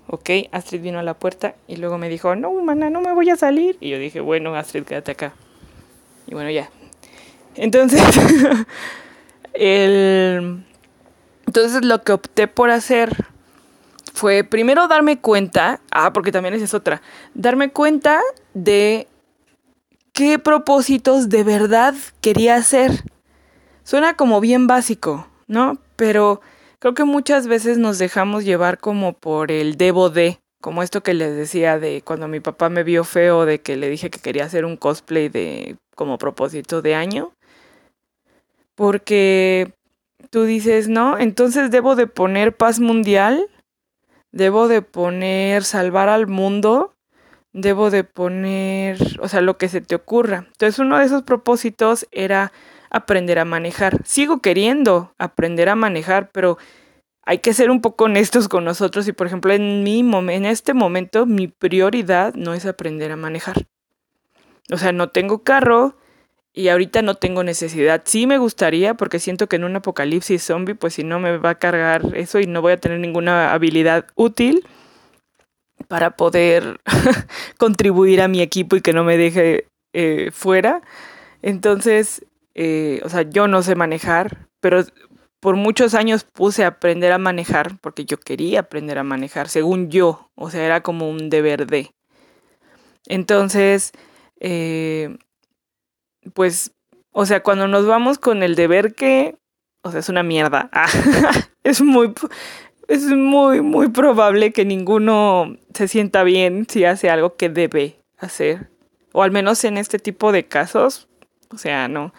ok, 0.08 0.30
Astrid 0.52 0.82
vino 0.82 0.98
a 0.98 1.04
la 1.04 1.14
puerta 1.14 1.56
y 1.68 1.76
luego 1.76 2.00
me 2.00 2.10
dijo, 2.10 2.36
no, 2.36 2.52
mana, 2.54 2.90
no 2.90 3.02
me 3.02 3.14
voy 3.14 3.30
a 3.30 3.36
salir. 3.36 3.78
Y 3.80 3.90
yo 3.90 4.00
dije, 4.00 4.20
bueno, 4.20 4.56
Astrid, 4.56 4.84
quédate 4.84 5.12
acá. 5.12 5.34
Y 6.26 6.34
bueno, 6.34 6.50
ya. 6.50 6.72
Entonces, 7.56 8.02
el, 9.54 10.64
entonces 11.46 11.86
lo 11.86 12.02
que 12.02 12.14
opté 12.14 12.48
por 12.48 12.72
hacer 12.72 13.28
fue 14.18 14.44
primero 14.44 14.88
darme 14.88 15.20
cuenta, 15.20 15.80
ah, 15.92 16.12
porque 16.12 16.32
también 16.32 16.56
esa 16.56 16.66
es 16.66 16.74
otra, 16.74 17.02
darme 17.36 17.70
cuenta 17.70 18.20
de 18.56 19.08
qué 20.12 20.40
propósitos 20.40 21.30
de 21.30 21.44
verdad 21.44 21.94
quería 22.20 22.56
hacer. 22.56 23.04
Suena 23.84 24.16
como 24.16 24.42
bien 24.42 24.66
básico, 24.66 25.28
¿no? 25.46 25.78
Pero 25.96 26.42
creo 26.80 26.96
que 26.96 27.04
muchas 27.04 27.48
veces 27.48 27.78
nos 27.78 28.00
dejamos 28.00 28.44
llevar 28.44 28.80
como 28.80 29.14
por 29.14 29.52
el 29.52 29.78
debo 29.78 30.10
de, 30.10 30.40
como 30.62 30.82
esto 30.82 31.04
que 31.04 31.14
les 31.14 31.36
decía 31.36 31.78
de 31.78 32.02
cuando 32.02 32.28
mi 32.28 32.40
papá 32.40 32.70
me 32.70 32.84
vio 32.84 33.04
feo 33.04 33.46
de 33.46 33.62
que 33.62 33.78
le 33.78 33.88
dije 33.88 34.10
que 34.10 34.20
quería 34.20 34.46
hacer 34.46 34.66
un 34.66 34.78
cosplay 34.78 35.30
de 35.30 35.78
como 35.96 36.18
propósito 36.18 36.82
de 36.82 36.96
año. 36.96 37.32
Porque 38.74 39.74
tú 40.32 40.44
dices, 40.44 40.88
¿no? 40.88 41.20
Entonces 41.20 41.70
debo 41.70 41.96
de 41.96 42.08
poner 42.08 42.56
paz 42.56 42.80
mundial 42.80 43.48
debo 44.38 44.68
de 44.68 44.84
poner 44.84 45.64
salvar 45.64 46.10
al 46.10 46.28
mundo, 46.28 46.94
debo 47.54 47.90
de 47.90 48.04
poner, 48.04 49.00
o 49.20 49.28
sea, 49.28 49.42
lo 49.42 49.58
que 49.58 49.68
se 49.68 49.82
te 49.82 49.96
ocurra. 49.96 50.46
Entonces 50.52 50.78
uno 50.78 51.00
de 51.00 51.06
esos 51.06 51.24
propósitos 51.24 52.08
era 52.12 52.52
aprender 52.92 53.40
a 53.40 53.46
manejar. 53.46 54.00
Sigo 54.06 54.40
queriendo 54.40 55.12
aprender 55.18 55.70
a 55.70 55.76
manejar, 55.76 56.30
pero 56.32 56.60
hay 57.24 57.40
que 57.40 57.54
ser 57.54 57.72
un 57.72 57.82
poco 57.82 58.06
honestos 58.06 58.48
con 58.48 58.64
nosotros 58.64 59.08
y 59.08 59.12
por 59.12 59.26
ejemplo 59.26 59.52
en 59.54 59.84
mi 59.84 60.00
en 60.00 60.46
este 60.46 60.76
momento 60.76 61.26
mi 61.26 61.48
prioridad 61.48 62.36
no 62.36 62.54
es 62.54 62.68
aprender 62.68 63.12
a 63.12 63.18
manejar. 63.18 63.66
O 64.72 64.78
sea, 64.78 64.92
no 64.92 65.10
tengo 65.10 65.44
carro, 65.44 65.98
y 66.58 66.70
ahorita 66.70 67.04
no 67.04 67.14
tengo 67.14 67.44
necesidad. 67.44 68.02
Sí 68.06 68.26
me 68.26 68.40
gustaría 68.40 68.96
porque 68.96 69.20
siento 69.20 69.48
que 69.48 69.58
en 69.58 69.64
un 69.64 69.76
apocalipsis 69.76 70.44
zombie 70.44 70.74
pues 70.74 70.96
si 70.96 71.04
no 71.04 71.20
me 71.20 71.38
va 71.38 71.52
a 71.52 71.60
cargar 71.60 72.02
eso 72.16 72.40
y 72.40 72.48
no 72.48 72.64
voy 72.64 72.74
a 72.74 72.78
tener 72.78 73.00
ninguna 73.00 73.54
habilidad 73.54 74.08
útil 74.16 74.66
para 75.88 76.18
poder 76.18 76.82
contribuir 77.60 78.22
a 78.22 78.28
mi 78.28 78.42
equipo 78.42 78.76
y 78.76 78.82
que 78.82 78.92
no 78.92 79.04
me 79.04 79.18
deje 79.18 79.68
eh, 79.94 80.32
fuera. 80.34 80.82
Entonces, 81.44 82.26
eh, 82.56 83.02
o 83.04 83.10
sea, 83.10 83.22
yo 83.22 83.48
no 83.48 83.62
sé 83.62 83.76
manejar, 83.76 84.48
pero 84.60 84.84
por 85.40 85.58
muchos 85.58 85.94
años 85.94 86.24
puse 86.24 86.64
a 86.64 86.70
aprender 86.70 87.12
a 87.12 87.20
manejar 87.20 87.78
porque 87.82 88.06
yo 88.06 88.20
quería 88.20 88.62
aprender 88.62 88.98
a 88.98 89.04
manejar, 89.04 89.48
según 89.48 89.92
yo, 89.92 90.32
o 90.34 90.50
sea, 90.50 90.66
era 90.66 90.82
como 90.82 91.08
un 91.08 91.30
deber 91.30 91.68
de. 91.68 91.92
Entonces, 93.06 93.92
eh, 94.40 95.18
pues, 96.34 96.72
o 97.12 97.26
sea, 97.26 97.44
cuando 97.44 97.68
nos 97.68 97.86
vamos 97.86 98.20
con 98.20 98.44
el 98.44 98.56
deber 98.56 98.94
que, 98.94 99.38
o 99.84 99.92
sea, 99.92 100.00
es 100.00 100.10
una 100.10 100.24
mierda. 100.24 100.70
es 101.64 101.82
muy, 101.82 102.14
es 102.88 103.04
muy, 103.04 103.62
muy 103.62 103.90
probable 103.90 104.52
que 104.52 104.66
ninguno 104.66 105.58
se 105.74 105.88
sienta 105.88 106.24
bien 106.24 106.66
si 106.70 106.86
hace 106.86 107.10
algo 107.10 107.36
que 107.36 107.50
debe 107.50 108.00
hacer. 108.18 108.70
O 109.14 109.24
al 109.24 109.32
menos 109.32 109.64
en 109.64 109.78
este 109.78 110.00
tipo 110.00 110.32
de 110.32 110.46
casos, 110.46 111.08
o 111.50 111.58
sea, 111.58 111.88
no. 111.88 112.14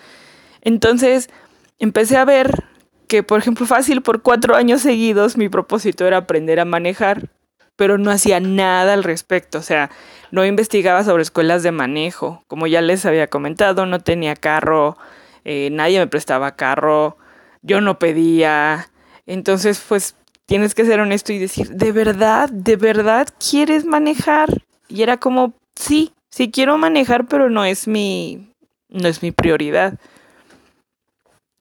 Entonces, 0.62 1.30
empecé 1.78 2.16
a 2.16 2.24
ver 2.24 2.64
que, 3.06 3.22
por 3.22 3.38
ejemplo, 3.38 3.66
fácil, 3.66 4.02
por 4.02 4.22
cuatro 4.22 4.54
años 4.54 4.82
seguidos 4.82 5.36
mi 5.36 5.48
propósito 5.48 6.06
era 6.06 6.18
aprender 6.18 6.60
a 6.60 6.64
manejar, 6.64 7.30
pero 7.78 7.96
no 7.96 8.10
hacía 8.10 8.40
nada 8.40 8.92
al 8.92 9.04
respecto, 9.04 9.58
o 9.58 9.62
sea, 9.62 9.88
no 10.32 10.44
investigaba 10.44 11.04
sobre 11.04 11.22
escuelas 11.22 11.62
de 11.62 11.70
manejo, 11.70 12.42
como 12.48 12.66
ya 12.66 12.82
les 12.82 13.06
había 13.06 13.28
comentado, 13.28 13.86
no 13.86 14.00
tenía 14.00 14.34
carro, 14.34 14.98
eh, 15.44 15.68
nadie 15.70 16.00
me 16.00 16.08
prestaba 16.08 16.56
carro, 16.56 17.18
yo 17.62 17.80
no 17.80 18.00
pedía, 18.00 18.90
entonces 19.26 19.80
pues 19.88 20.16
tienes 20.44 20.74
que 20.74 20.84
ser 20.86 20.98
honesto 20.98 21.32
y 21.32 21.38
decir, 21.38 21.68
¿de 21.68 21.92
verdad, 21.92 22.48
de 22.50 22.74
verdad 22.74 23.28
quieres 23.38 23.84
manejar? 23.84 24.64
Y 24.88 25.04
era 25.04 25.18
como, 25.18 25.54
sí, 25.76 26.12
sí 26.30 26.50
quiero 26.50 26.78
manejar, 26.78 27.28
pero 27.28 27.48
no 27.48 27.64
es 27.64 27.86
mi, 27.86 28.50
no 28.88 29.06
es 29.06 29.22
mi 29.22 29.30
prioridad. 29.30 30.00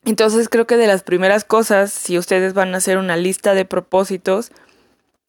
Entonces 0.04 0.50
creo 0.50 0.66
que 0.66 0.78
de 0.78 0.88
las 0.88 1.04
primeras 1.04 1.44
cosas, 1.44 1.92
si 1.92 2.18
ustedes 2.18 2.56
van 2.56 2.74
a 2.74 2.78
hacer 2.78 2.98
una 2.98 3.18
lista 3.18 3.54
de 3.54 3.66
propósitos, 3.66 4.52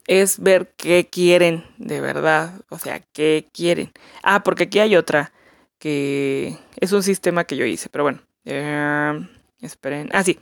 es 0.09 0.41
ver 0.41 0.73
qué 0.77 1.07
quieren 1.09 1.65
de 1.77 2.01
verdad, 2.01 2.61
o 2.71 2.79
sea, 2.79 3.01
qué 3.13 3.47
quieren. 3.53 3.93
Ah, 4.23 4.43
porque 4.43 4.65
aquí 4.65 4.81
hay 4.81 4.97
otra, 4.97 5.33
que 5.79 6.57
es 6.81 6.93
un 6.93 7.03
sistema 7.03 7.45
que 7.45 7.57
yo 7.57 7.67
hice, 7.67 7.89
pero 7.91 8.05
bueno, 8.05 8.21
eh, 8.45 9.29
esperen. 9.61 10.09
Ah, 10.13 10.25
sí. 10.25 10.39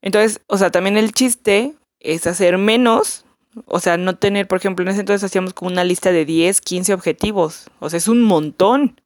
Entonces, 0.00 0.40
o 0.46 0.56
sea, 0.56 0.70
también 0.70 0.96
el 0.96 1.12
chiste 1.12 1.74
es 1.98 2.26
hacer 2.26 2.56
menos, 2.56 3.26
o 3.66 3.80
sea, 3.80 3.96
no 3.96 4.16
tener, 4.16 4.46
por 4.46 4.58
ejemplo, 4.58 4.84
en 4.84 4.90
ese 4.90 5.00
entonces 5.00 5.24
hacíamos 5.24 5.52
como 5.54 5.70
una 5.70 5.84
lista 5.84 6.12
de 6.12 6.24
10, 6.24 6.60
15 6.60 6.94
objetivos, 6.94 7.66
o 7.80 7.90
sea, 7.90 7.98
es 7.98 8.06
un 8.06 8.22
montón, 8.22 9.00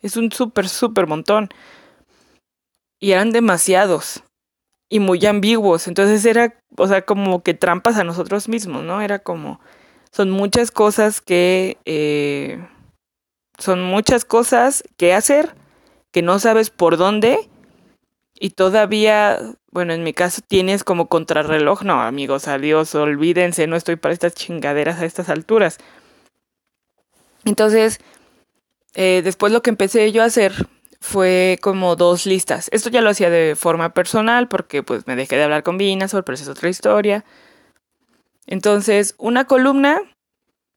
es 0.00 0.16
un 0.16 0.30
súper, 0.30 0.68
súper 0.68 1.06
montón 1.06 1.48
y 3.00 3.12
eran 3.12 3.32
demasiados 3.32 4.22
y 4.92 5.00
muy 5.00 5.24
ambiguos. 5.24 5.88
Entonces 5.88 6.22
era, 6.26 6.54
o 6.76 6.86
sea, 6.86 7.00
como 7.00 7.42
que 7.42 7.54
trampas 7.54 7.96
a 7.96 8.04
nosotros 8.04 8.46
mismos, 8.50 8.84
¿no? 8.84 9.00
Era 9.00 9.20
como, 9.20 9.58
son 10.10 10.30
muchas 10.30 10.70
cosas 10.70 11.22
que, 11.22 11.78
eh, 11.86 12.62
son 13.56 13.82
muchas 13.82 14.26
cosas 14.26 14.84
que 14.98 15.14
hacer, 15.14 15.54
que 16.10 16.20
no 16.20 16.38
sabes 16.38 16.68
por 16.68 16.98
dónde 16.98 17.38
y 18.38 18.50
todavía, 18.50 19.38
bueno, 19.70 19.94
en 19.94 20.04
mi 20.04 20.12
caso 20.12 20.42
tienes 20.46 20.84
como 20.84 21.08
contrarreloj. 21.08 21.84
No, 21.84 22.02
amigos, 22.02 22.46
adiós, 22.46 22.94
olvídense, 22.94 23.66
no 23.66 23.76
estoy 23.76 23.96
para 23.96 24.12
estas 24.12 24.34
chingaderas 24.34 25.00
a 25.00 25.06
estas 25.06 25.30
alturas. 25.30 25.78
Entonces, 27.46 27.98
eh, 28.92 29.22
después 29.24 29.54
lo 29.54 29.62
que 29.62 29.70
empecé 29.70 30.12
yo 30.12 30.22
a 30.22 30.26
hacer 30.26 30.52
fue 31.02 31.58
como 31.60 31.96
dos 31.96 32.26
listas. 32.26 32.68
Esto 32.70 32.88
ya 32.88 33.00
lo 33.00 33.10
hacía 33.10 33.28
de 33.28 33.56
forma 33.56 33.92
personal 33.92 34.46
porque 34.46 34.84
pues 34.84 35.06
me 35.08 35.16
dejé 35.16 35.36
de 35.36 35.42
hablar 35.42 35.64
con 35.64 35.76
Vinasol, 35.76 36.22
pero 36.22 36.34
es 36.34 36.46
otra 36.46 36.68
historia. 36.68 37.24
Entonces, 38.46 39.16
una 39.18 39.44
columna 39.44 40.00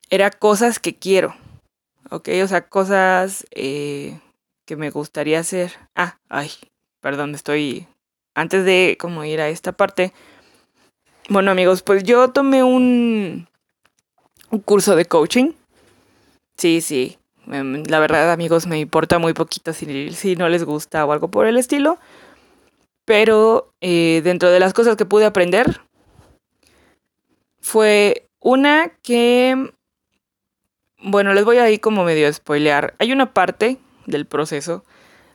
era 0.10 0.32
cosas 0.32 0.80
que 0.80 0.96
quiero, 0.96 1.36
¿ok? 2.10 2.30
O 2.44 2.48
sea, 2.48 2.68
cosas 2.68 3.46
eh, 3.52 4.20
que 4.66 4.76
me 4.76 4.90
gustaría 4.90 5.40
hacer. 5.40 5.74
Ah, 5.96 6.18
ay, 6.28 6.52
perdón, 7.02 7.36
estoy... 7.36 7.88
Antes 8.34 8.66
de 8.66 8.98
como 9.00 9.24
ir 9.24 9.40
a 9.40 9.48
esta 9.48 9.72
parte. 9.72 10.12
Bueno 11.30 11.52
amigos, 11.52 11.84
pues 11.84 12.04
yo 12.04 12.32
tomé 12.32 12.64
un, 12.64 13.48
un 14.50 14.60
curso 14.60 14.96
de 14.96 15.06
coaching. 15.06 15.54
Sí, 16.58 16.82
sí, 16.82 17.18
la 17.48 18.00
verdad, 18.00 18.32
amigos, 18.32 18.68
me 18.68 18.80
importa 18.80 19.20
muy 19.20 19.34
poquito 19.34 19.74
si, 19.74 20.12
si 20.12 20.36
no 20.36 20.50
les 20.50 20.64
gusta 20.64 21.06
o 21.06 21.12
algo 21.12 21.30
por 21.30 21.48
el 21.48 21.58
estilo. 21.58 22.00
Pero 23.06 23.74
eh, 23.82 24.22
dentro 24.24 24.50
de 24.50 24.60
las 24.60 24.74
cosas 24.74 24.96
que 24.96 25.06
pude 25.06 25.26
aprender, 25.26 25.82
fue 27.60 28.28
una 28.40 28.92
que, 29.02 29.72
bueno, 31.00 31.34
les 31.34 31.46
voy 31.46 31.58
a 31.58 31.70
ir 31.70 31.80
como 31.80 32.04
medio 32.04 32.28
a 32.28 32.34
spoilear. 32.34 32.96
Hay 33.00 33.12
una 33.12 33.34
parte 33.34 33.78
del 34.06 34.26
proceso 34.26 34.84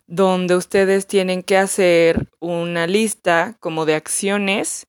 donde 0.06 0.56
ustedes 0.56 1.06
tienen 1.06 1.42
que 1.42 1.56
hacer 1.56 2.28
una 2.40 2.88
lista 2.88 3.56
como 3.60 3.86
de 3.86 3.94
acciones 3.94 4.86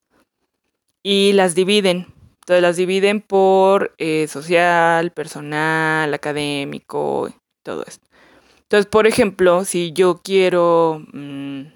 y 1.03 1.33
las 1.33 1.53
dividen. 1.53 2.07
Entonces 2.51 2.63
las 2.63 2.75
dividen 2.75 3.21
por 3.21 3.95
eh, 3.97 4.27
social, 4.27 5.11
personal, 5.11 6.13
académico, 6.13 7.33
todo 7.63 7.85
esto. 7.87 8.05
Entonces, 8.63 8.87
por 8.87 9.07
ejemplo, 9.07 9.63
si 9.63 9.93
yo 9.93 10.19
quiero 10.21 11.01
mm, 11.13 11.67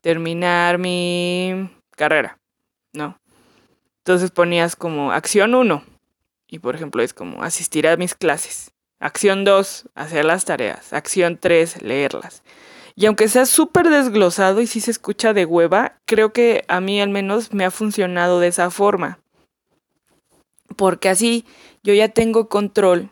terminar 0.00 0.78
mi 0.78 1.70
carrera, 1.94 2.36
¿no? 2.92 3.16
Entonces 3.98 4.32
ponías 4.32 4.74
como 4.74 5.12
acción 5.12 5.54
1 5.54 5.84
y 6.48 6.58
por 6.58 6.74
ejemplo 6.74 7.00
es 7.04 7.14
como 7.14 7.44
asistir 7.44 7.86
a 7.86 7.96
mis 7.96 8.16
clases. 8.16 8.72
Acción 8.98 9.44
2, 9.44 9.90
hacer 9.94 10.24
las 10.24 10.44
tareas. 10.44 10.92
Acción 10.92 11.38
3, 11.38 11.82
leerlas. 11.82 12.42
Y 12.96 13.06
aunque 13.06 13.28
sea 13.28 13.46
súper 13.46 13.88
desglosado 13.88 14.62
y 14.62 14.66
si 14.66 14.80
se 14.80 14.90
escucha 14.90 15.32
de 15.32 15.44
hueva, 15.44 16.00
creo 16.06 16.32
que 16.32 16.64
a 16.66 16.80
mí 16.80 17.00
al 17.00 17.10
menos 17.10 17.52
me 17.52 17.64
ha 17.64 17.70
funcionado 17.70 18.40
de 18.40 18.48
esa 18.48 18.68
forma 18.72 19.19
porque 20.76 21.08
así 21.08 21.44
yo 21.82 21.94
ya 21.94 22.08
tengo 22.08 22.48
control 22.48 23.10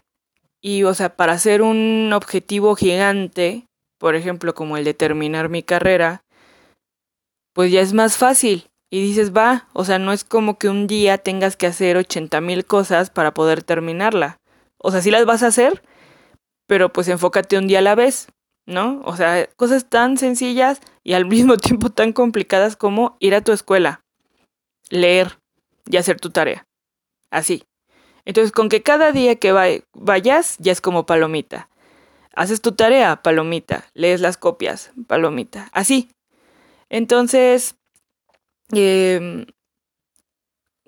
y, 0.61 0.83
o 0.85 0.95
sea, 0.95 1.17
para 1.17 1.33
hacer 1.33 1.63
un 1.63 2.13
objetivo 2.13 2.75
gigante, 2.75 3.67
por 3.99 4.15
ejemplo, 4.17 4.55
como 4.55 4.77
el 4.77 4.85
de 4.85 4.95
terminar 4.95 5.49
mi 5.49 5.63
carrera, 5.63 6.23
pues 7.55 7.71
ya 7.73 7.81
es 7.81 7.93
más 7.93 8.17
fácil. 8.17 8.69
Y 8.91 9.03
dices, 9.03 9.33
va, 9.37 9.69
o 9.75 9.85
sea, 9.85 9.99
no 9.99 10.13
es 10.13 10.25
como 10.25 10.59
que 10.59 10.69
un 10.69 10.87
día 10.87 11.19
tengas 11.19 11.57
que 11.57 11.67
hacer 11.67 11.97
80 11.97 12.41
mil 12.41 12.65
cosas 12.65 13.11
para 13.11 13.35
poder 13.35 13.63
terminarla. 13.63 14.39
O 14.79 14.91
sea, 14.91 15.03
sí 15.03 15.11
las 15.11 15.27
vas 15.27 15.43
a 15.43 15.49
hacer, 15.49 15.83
pero 16.67 16.93
pues 16.93 17.09
enfócate 17.09 17.59
un 17.59 17.67
día 17.67 17.81
a 17.81 17.83
la 17.83 17.95
vez, 17.95 18.29
¿no? 18.67 19.03
O 19.05 19.17
sea, 19.17 19.47
cosas 19.57 19.89
tan 19.89 20.17
sencillas 20.17 20.81
y 21.05 21.15
al 21.15 21.27
mismo 21.27 21.57
tiempo 21.57 21.91
tan 21.91 22.13
complicadas 22.13 22.77
como 22.77 23.17
ir 23.21 23.35
a 23.35 23.43
tu 23.43 23.53
escuela, 23.53 24.01
leer 24.91 25.39
y 25.91 25.97
hacer 25.97 26.21
tu 26.21 26.31
tarea. 26.31 26.68
Así. 27.31 27.65
Entonces, 28.25 28.53
con 28.53 28.69
que 28.69 28.83
cada 28.83 29.13
día 29.13 29.37
que 29.37 29.53
vayas 29.95 30.57
ya 30.59 30.73
es 30.73 30.81
como 30.81 31.07
palomita. 31.07 31.69
Haces 32.35 32.61
tu 32.61 32.73
tarea, 32.73 33.23
palomita. 33.23 33.87
Lees 33.95 34.21
las 34.21 34.37
copias, 34.37 34.93
palomita. 35.07 35.71
Así. 35.73 36.11
Entonces, 36.91 37.75
em, 38.73 39.47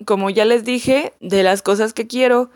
como 0.05 0.29
ya 0.29 0.45
les 0.45 0.63
dije, 0.63 1.13
de 1.19 1.43
las 1.43 1.61
cosas 1.61 1.93
que 1.93 2.07
quiero, 2.07 2.49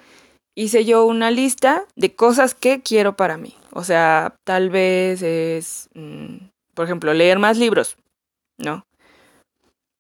hice 0.56 0.86
yo 0.86 1.06
una 1.06 1.32
lista 1.32 1.86
de 1.96 2.16
cosas 2.16 2.56
que 2.56 2.82
quiero 2.82 3.16
para 3.16 3.38
mí. 3.38 3.56
O 3.72 3.84
sea, 3.84 4.36
tal 4.46 4.70
vez 4.70 5.22
es, 5.22 5.90
mm, 5.94 6.38
por 6.74 6.86
ejemplo, 6.86 7.14
leer 7.14 7.40
más 7.40 7.58
libros, 7.58 7.98
¿no? 8.58 8.86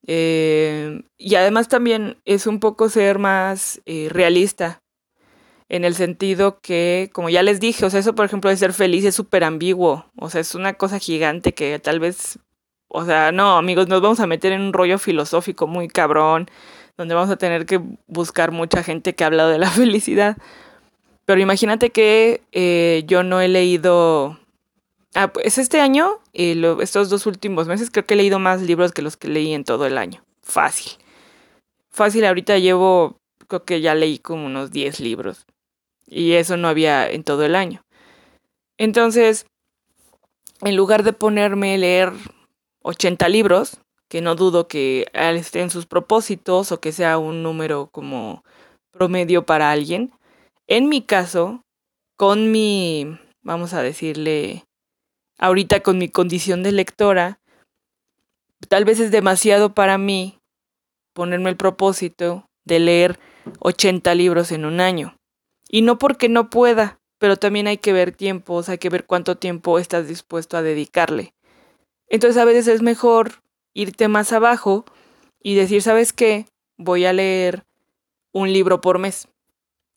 Eh, 0.07 1.01
y 1.17 1.35
además 1.35 1.67
también 1.67 2.17
es 2.25 2.47
un 2.47 2.59
poco 2.59 2.89
ser 2.89 3.17
más 3.19 3.81
eh, 3.85 4.07
realista 4.11 4.83
en 5.67 5.83
el 5.83 5.95
sentido 5.95 6.59
que, 6.61 7.09
como 7.11 7.29
ya 7.29 7.41
les 7.41 7.59
dije, 7.59 7.85
o 7.85 7.89
sea, 7.89 7.99
eso 7.99 8.13
por 8.13 8.25
ejemplo 8.25 8.49
de 8.49 8.57
ser 8.57 8.73
feliz 8.73 9.03
es 9.03 9.15
súper 9.15 9.43
ambiguo, 9.43 10.05
o 10.17 10.29
sea, 10.29 10.41
es 10.41 10.53
una 10.53 10.73
cosa 10.75 10.99
gigante 10.99 11.53
que 11.53 11.79
tal 11.79 11.99
vez, 11.99 12.37
o 12.87 13.03
sea, 13.05 13.31
no, 13.31 13.57
amigos, 13.57 13.87
nos 13.87 14.01
vamos 14.01 14.19
a 14.19 14.27
meter 14.27 14.51
en 14.51 14.61
un 14.61 14.73
rollo 14.73 14.99
filosófico 14.99 15.65
muy 15.65 15.87
cabrón, 15.87 16.49
donde 16.97 17.15
vamos 17.15 17.31
a 17.31 17.37
tener 17.37 17.65
que 17.65 17.81
buscar 18.07 18.51
mucha 18.51 18.83
gente 18.83 19.15
que 19.15 19.23
ha 19.23 19.27
hablado 19.27 19.49
de 19.49 19.59
la 19.59 19.69
felicidad. 19.71 20.37
Pero 21.25 21.41
imagínate 21.41 21.89
que 21.89 22.41
eh, 22.51 23.03
yo 23.07 23.23
no 23.23 23.41
he 23.41 23.47
leído 23.47 24.39
Ah, 25.17 25.31
pues 25.31 25.57
este 25.57 25.79
año, 25.79 26.19
eh, 26.33 26.61
estos 26.81 27.09
dos 27.09 27.25
últimos 27.25 27.67
meses, 27.67 27.89
creo 27.89 28.05
que 28.05 28.15
he 28.15 28.17
leído 28.17 28.37
más 28.37 28.61
libros 28.61 28.91
que 28.91 29.01
los 29.01 29.15
que 29.15 29.29
leí 29.29 29.53
en 29.53 29.63
todo 29.63 29.85
el 29.85 29.97
año. 29.97 30.21
Fácil. 30.43 30.91
Fácil, 31.89 32.25
ahorita 32.25 32.57
llevo, 32.59 33.17
creo 33.47 33.63
que 33.63 33.79
ya 33.79 33.95
leí 33.95 34.19
como 34.19 34.45
unos 34.45 34.71
10 34.71 34.99
libros. 34.99 35.45
Y 36.05 36.33
eso 36.33 36.57
no 36.57 36.67
había 36.67 37.09
en 37.09 37.23
todo 37.23 37.45
el 37.45 37.55
año. 37.55 37.81
Entonces, 38.77 39.45
en 40.59 40.75
lugar 40.75 41.03
de 41.03 41.13
ponerme 41.13 41.75
a 41.75 41.77
leer 41.77 42.11
80 42.83 43.29
libros, 43.29 43.79
que 44.09 44.19
no 44.19 44.35
dudo 44.35 44.67
que 44.67 45.07
estén 45.13 45.69
sus 45.69 45.85
propósitos 45.85 46.73
o 46.73 46.81
que 46.81 46.91
sea 46.91 47.17
un 47.17 47.41
número 47.41 47.87
como 47.89 48.43
promedio 48.91 49.45
para 49.45 49.71
alguien, 49.71 50.11
en 50.67 50.89
mi 50.89 51.01
caso, 51.01 51.61
con 52.17 52.51
mi, 52.51 53.17
vamos 53.41 53.73
a 53.73 53.81
decirle, 53.81 54.64
ahorita 55.37 55.81
con 55.81 55.97
mi 55.97 56.09
condición 56.09 56.63
de 56.63 56.71
lectora, 56.71 57.39
tal 58.67 58.85
vez 58.85 58.99
es 58.99 59.11
demasiado 59.11 59.73
para 59.73 59.97
mí 59.97 60.39
ponerme 61.13 61.49
el 61.49 61.57
propósito 61.57 62.49
de 62.65 62.79
leer 62.79 63.19
80 63.59 64.13
libros 64.15 64.51
en 64.51 64.65
un 64.65 64.79
año. 64.81 65.17
Y 65.69 65.81
no 65.81 65.97
porque 65.97 66.29
no 66.29 66.49
pueda, 66.49 66.99
pero 67.17 67.37
también 67.37 67.67
hay 67.67 67.77
que 67.77 67.93
ver 67.93 68.11
tiempos, 68.11 68.69
hay 68.69 68.77
que 68.77 68.89
ver 68.89 69.05
cuánto 69.05 69.37
tiempo 69.37 69.79
estás 69.79 70.07
dispuesto 70.07 70.57
a 70.57 70.61
dedicarle. 70.61 71.33
Entonces 72.07 72.41
a 72.41 72.45
veces 72.45 72.67
es 72.67 72.81
mejor 72.81 73.41
irte 73.73 74.07
más 74.07 74.31
abajo 74.31 74.85
y 75.41 75.55
decir, 75.55 75.81
¿sabes 75.81 76.13
qué? 76.13 76.45
Voy 76.77 77.05
a 77.05 77.13
leer 77.13 77.63
un 78.31 78.51
libro 78.51 78.81
por 78.81 78.99
mes. 78.99 79.27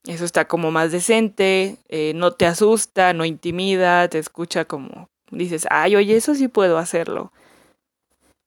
Eso 0.04 0.24
está 0.24 0.46
como 0.46 0.70
más 0.70 0.92
decente, 0.92 1.76
eh, 1.88 2.12
no 2.14 2.32
te 2.32 2.46
asusta, 2.46 3.12
no 3.12 3.24
intimida, 3.24 4.08
te 4.08 4.18
escucha 4.18 4.64
como 4.64 5.08
dices, 5.30 5.66
ay, 5.70 5.96
oye, 5.96 6.16
eso 6.16 6.34
sí 6.34 6.48
puedo 6.48 6.78
hacerlo. 6.78 7.32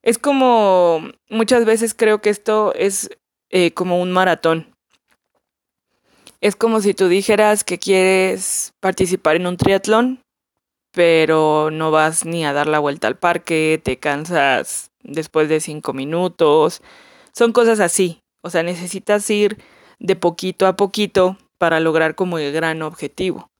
Es 0.04 0.18
como, 0.18 1.02
muchas 1.30 1.66
veces 1.66 1.94
creo 1.94 2.22
que 2.22 2.30
esto 2.30 2.74
es 2.76 3.10
eh, 3.50 3.72
como 3.74 4.02
un 4.02 4.12
maratón. 4.12 4.74
Es 6.40 6.56
como 6.56 6.82
si 6.82 6.96
tú 6.96 7.08
dijeras 7.08 7.64
que 7.64 7.78
quieres 7.78 8.74
participar 8.80 9.36
en 9.36 9.46
un 9.46 9.58
triatlón, 9.58 10.22
pero 10.92 11.70
no 11.72 11.92
vas 11.92 12.26
ni 12.26 12.46
a 12.46 12.54
dar 12.54 12.68
la 12.68 12.80
vuelta 12.80 13.08
al 13.08 13.18
parque, 13.18 13.80
te 13.84 13.98
cansas 13.98 14.92
después 15.04 15.50
de 15.50 15.60
cinco 15.60 15.94
minutos. 15.94 16.82
Son 17.32 17.52
cosas 17.54 17.80
así. 17.80 18.22
O 18.42 18.50
sea, 18.50 18.64
necesitas 18.64 19.30
ir 19.30 19.58
de 20.00 20.16
poquito 20.16 20.66
a 20.66 20.76
poquito 20.76 21.38
para 21.60 21.80
lograr 21.80 22.16
como 22.16 22.40
el 22.40 22.52
gran 22.52 22.82
objetivo. 22.82 23.52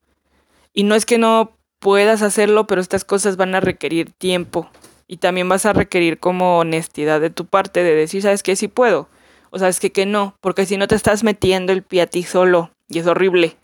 Y 0.74 0.84
no 0.84 0.96
es 0.96 1.06
que 1.06 1.20
no 1.20 1.56
puedas 1.82 2.22
hacerlo, 2.22 2.68
pero 2.68 2.80
estas 2.80 3.04
cosas 3.04 3.36
van 3.38 3.56
a 3.56 3.60
requerir 3.60 4.12
tiempo 4.12 4.70
y 5.08 5.18
también 5.18 5.50
vas 5.50 5.66
a 5.66 5.74
requerir 5.74 6.20
como 6.20 6.60
honestidad 6.60 7.20
de 7.20 7.32
tu 7.32 7.48
parte 7.48 7.84
de 7.84 7.96
decir, 7.96 8.22
¿sabes 8.22 8.44
qué? 8.44 8.56
Sí 8.56 8.70
puedo. 8.70 9.10
O 9.50 9.60
sabes 9.60 9.80
que 9.82 9.92
que 9.92 10.06
no, 10.06 10.36
porque 10.40 10.66
si 10.66 10.78
no 10.78 10.88
te 10.88 10.96
estás 10.96 11.24
metiendo 11.24 11.74
el 11.74 11.82
pie 11.82 12.04
a 12.04 12.08
ti 12.08 12.24
solo 12.24 12.72
y 12.88 13.00
es 13.00 13.08
horrible. 13.08 13.58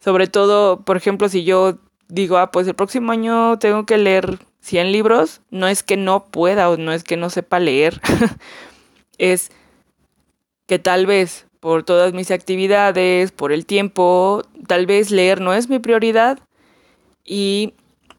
Sobre 0.00 0.28
todo, 0.28 0.80
por 0.80 0.96
ejemplo, 0.96 1.28
si 1.28 1.44
yo 1.44 1.78
digo, 2.08 2.38
ah, 2.38 2.50
pues 2.50 2.66
el 2.66 2.74
próximo 2.74 3.12
año 3.12 3.58
tengo 3.58 3.84
que 3.84 3.98
leer 3.98 4.38
100 4.62 4.90
libros, 4.90 5.42
no 5.50 5.68
es 5.68 5.82
que 5.82 5.98
no 5.98 6.24
pueda 6.24 6.70
o 6.70 6.78
no 6.78 6.90
es 6.92 7.04
que 7.04 7.18
no 7.18 7.28
sepa 7.28 7.60
leer, 7.60 8.00
es 9.18 9.52
que 10.66 10.78
tal 10.78 11.04
vez 11.04 11.46
por 11.60 11.82
todas 11.84 12.14
mis 12.14 12.30
actividades, 12.30 13.30
por 13.30 13.52
el 13.52 13.66
tiempo, 13.66 14.42
tal 14.66 14.86
vez 14.86 15.10
leer 15.10 15.42
no 15.42 15.52
es 15.52 15.68
mi 15.68 15.78
prioridad 15.78 16.38
y 17.24 17.74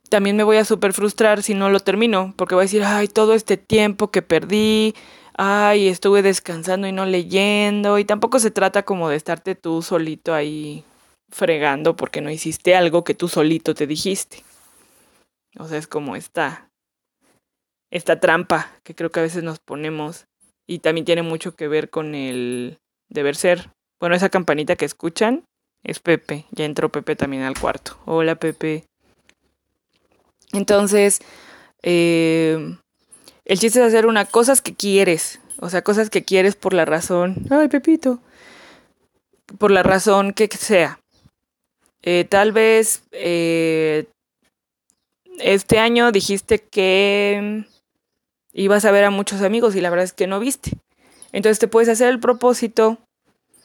también 0.10 0.36
me 0.36 0.44
voy 0.44 0.58
a 0.58 0.66
súper 0.66 0.94
frustrar 0.94 1.42
si 1.42 1.54
no 1.54 1.70
lo 1.70 1.80
termino, 1.80 2.34
porque 2.36 2.56
voy 2.56 2.64
a 2.64 2.66
decir, 2.66 2.84
ay, 2.84 3.08
todo 3.08 3.34
este 3.34 3.58
tiempo 3.58 4.12
que 4.12 4.22
perdí, 4.22 4.94
ay, 5.36 5.88
estuve 5.88 6.22
descansando 6.22 6.88
y 6.88 6.92
no 6.92 7.06
leyendo, 7.06 7.98
y 7.98 8.06
tampoco 8.06 8.40
se 8.40 8.52
trata 8.52 8.84
como 8.84 9.10
de 9.10 9.16
estarte 9.16 9.56
tú 9.56 9.82
solito 9.82 10.34
ahí 10.34 10.84
fregando 11.32 11.96
porque 11.96 12.22
no 12.22 12.30
hiciste 12.30 12.76
algo 12.76 13.04
que 13.04 13.14
tú 13.14 13.28
solito 13.28 13.74
te 13.74 13.88
dijiste. 13.88 14.44
O 15.58 15.68
sea, 15.68 15.78
es 15.78 15.88
como 15.88 16.16
esta, 16.16 16.70
esta 17.90 18.20
trampa 18.20 18.72
que 18.84 18.96
creo 18.96 19.12
que 19.12 19.20
a 19.22 19.24
veces 19.24 19.44
nos 19.44 19.60
ponemos 19.60 20.28
y 20.68 20.80
también 20.80 21.06
tiene 21.06 21.22
mucho 21.22 21.56
que 21.56 21.68
ver 21.68 21.90
con 21.90 22.16
el 22.16 22.80
deber 23.10 23.36
ser. 23.36 23.72
Bueno, 24.00 24.16
esa 24.16 24.30
campanita 24.30 24.76
que 24.76 24.86
escuchan 24.86 25.46
es 25.84 26.00
Pepe, 26.00 26.46
ya 26.52 26.66
entró 26.66 26.90
Pepe 26.90 27.16
también 27.16 27.44
al 27.44 27.58
cuarto. 27.58 27.98
Hola 28.06 28.36
Pepe. 28.36 28.86
Entonces, 30.54 31.20
eh, 31.84 32.78
el 33.46 33.60
chiste 33.60 33.80
es 33.80 33.86
hacer 33.86 34.06
una 34.06 34.26
cosas 34.26 34.62
que 34.62 34.76
quieres, 34.76 35.40
o 35.60 35.70
sea, 35.70 35.82
cosas 35.82 36.10
que 36.10 36.24
quieres 36.24 36.56
por 36.56 36.74
la 36.74 36.86
razón, 36.86 37.36
ay 37.50 37.68
Pepito, 37.68 38.20
por 39.58 39.72
la 39.72 39.84
razón 39.84 40.34
que 40.34 40.48
sea. 40.48 41.00
Eh, 42.04 42.26
tal 42.28 42.52
vez 42.52 43.04
eh, 43.12 44.08
este 45.40 45.80
año 45.80 46.12
dijiste 46.12 46.60
que 46.60 47.66
ibas 48.54 48.86
a 48.86 48.92
ver 48.92 49.04
a 49.04 49.12
muchos 49.12 49.42
amigos 49.42 49.76
y 49.76 49.82
la 49.82 49.90
verdad 49.90 50.06
es 50.06 50.14
que 50.14 50.28
no 50.28 50.40
viste. 50.40 50.72
Entonces 51.32 51.60
te 51.60 51.68
puedes 51.68 51.90
hacer 51.90 52.10
el 52.10 52.20
propósito 52.20 52.98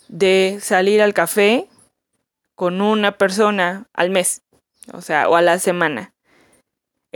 de 0.09 0.59
salir 0.61 1.03
al 1.03 1.15
café 1.15 1.69
con 2.55 2.81
una 2.81 3.19
persona 3.19 3.87
al 3.93 4.11
mes, 4.11 4.43
o 4.93 5.01
sea, 5.01 5.29
o 5.29 5.37
a 5.37 5.43
la 5.43 5.59
semana. 5.59 6.13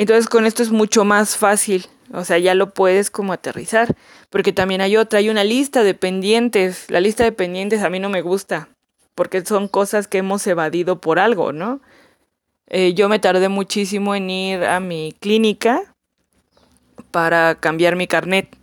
Entonces 0.00 0.30
con 0.30 0.46
esto 0.46 0.62
es 0.62 0.70
mucho 0.70 1.04
más 1.04 1.36
fácil, 1.36 1.84
o 2.14 2.24
sea, 2.24 2.38
ya 2.38 2.54
lo 2.54 2.72
puedes 2.72 3.10
como 3.10 3.34
aterrizar, 3.34 3.94
porque 4.30 4.50
también 4.50 4.80
hay 4.80 4.96
otra, 4.96 5.18
hay 5.18 5.28
una 5.28 5.44
lista 5.44 5.82
de 5.82 5.92
pendientes. 5.92 6.86
La 6.88 7.00
lista 7.00 7.22
de 7.22 7.32
pendientes 7.32 7.82
a 7.82 7.90
mí 7.90 8.00
no 8.00 8.08
me 8.08 8.22
gusta, 8.22 8.70
porque 9.14 9.44
son 9.44 9.68
cosas 9.68 10.08
que 10.08 10.16
hemos 10.16 10.46
evadido 10.46 11.02
por 11.02 11.18
algo, 11.18 11.52
¿no? 11.52 11.82
Eh, 12.68 12.94
yo 12.94 13.10
me 13.10 13.18
tardé 13.18 13.50
muchísimo 13.50 14.14
en 14.14 14.30
ir 14.30 14.64
a 14.64 14.80
mi 14.80 15.14
clínica 15.20 15.94
para 17.10 17.56
cambiar 17.56 17.94
mi 17.94 18.06
carnet. 18.06 18.56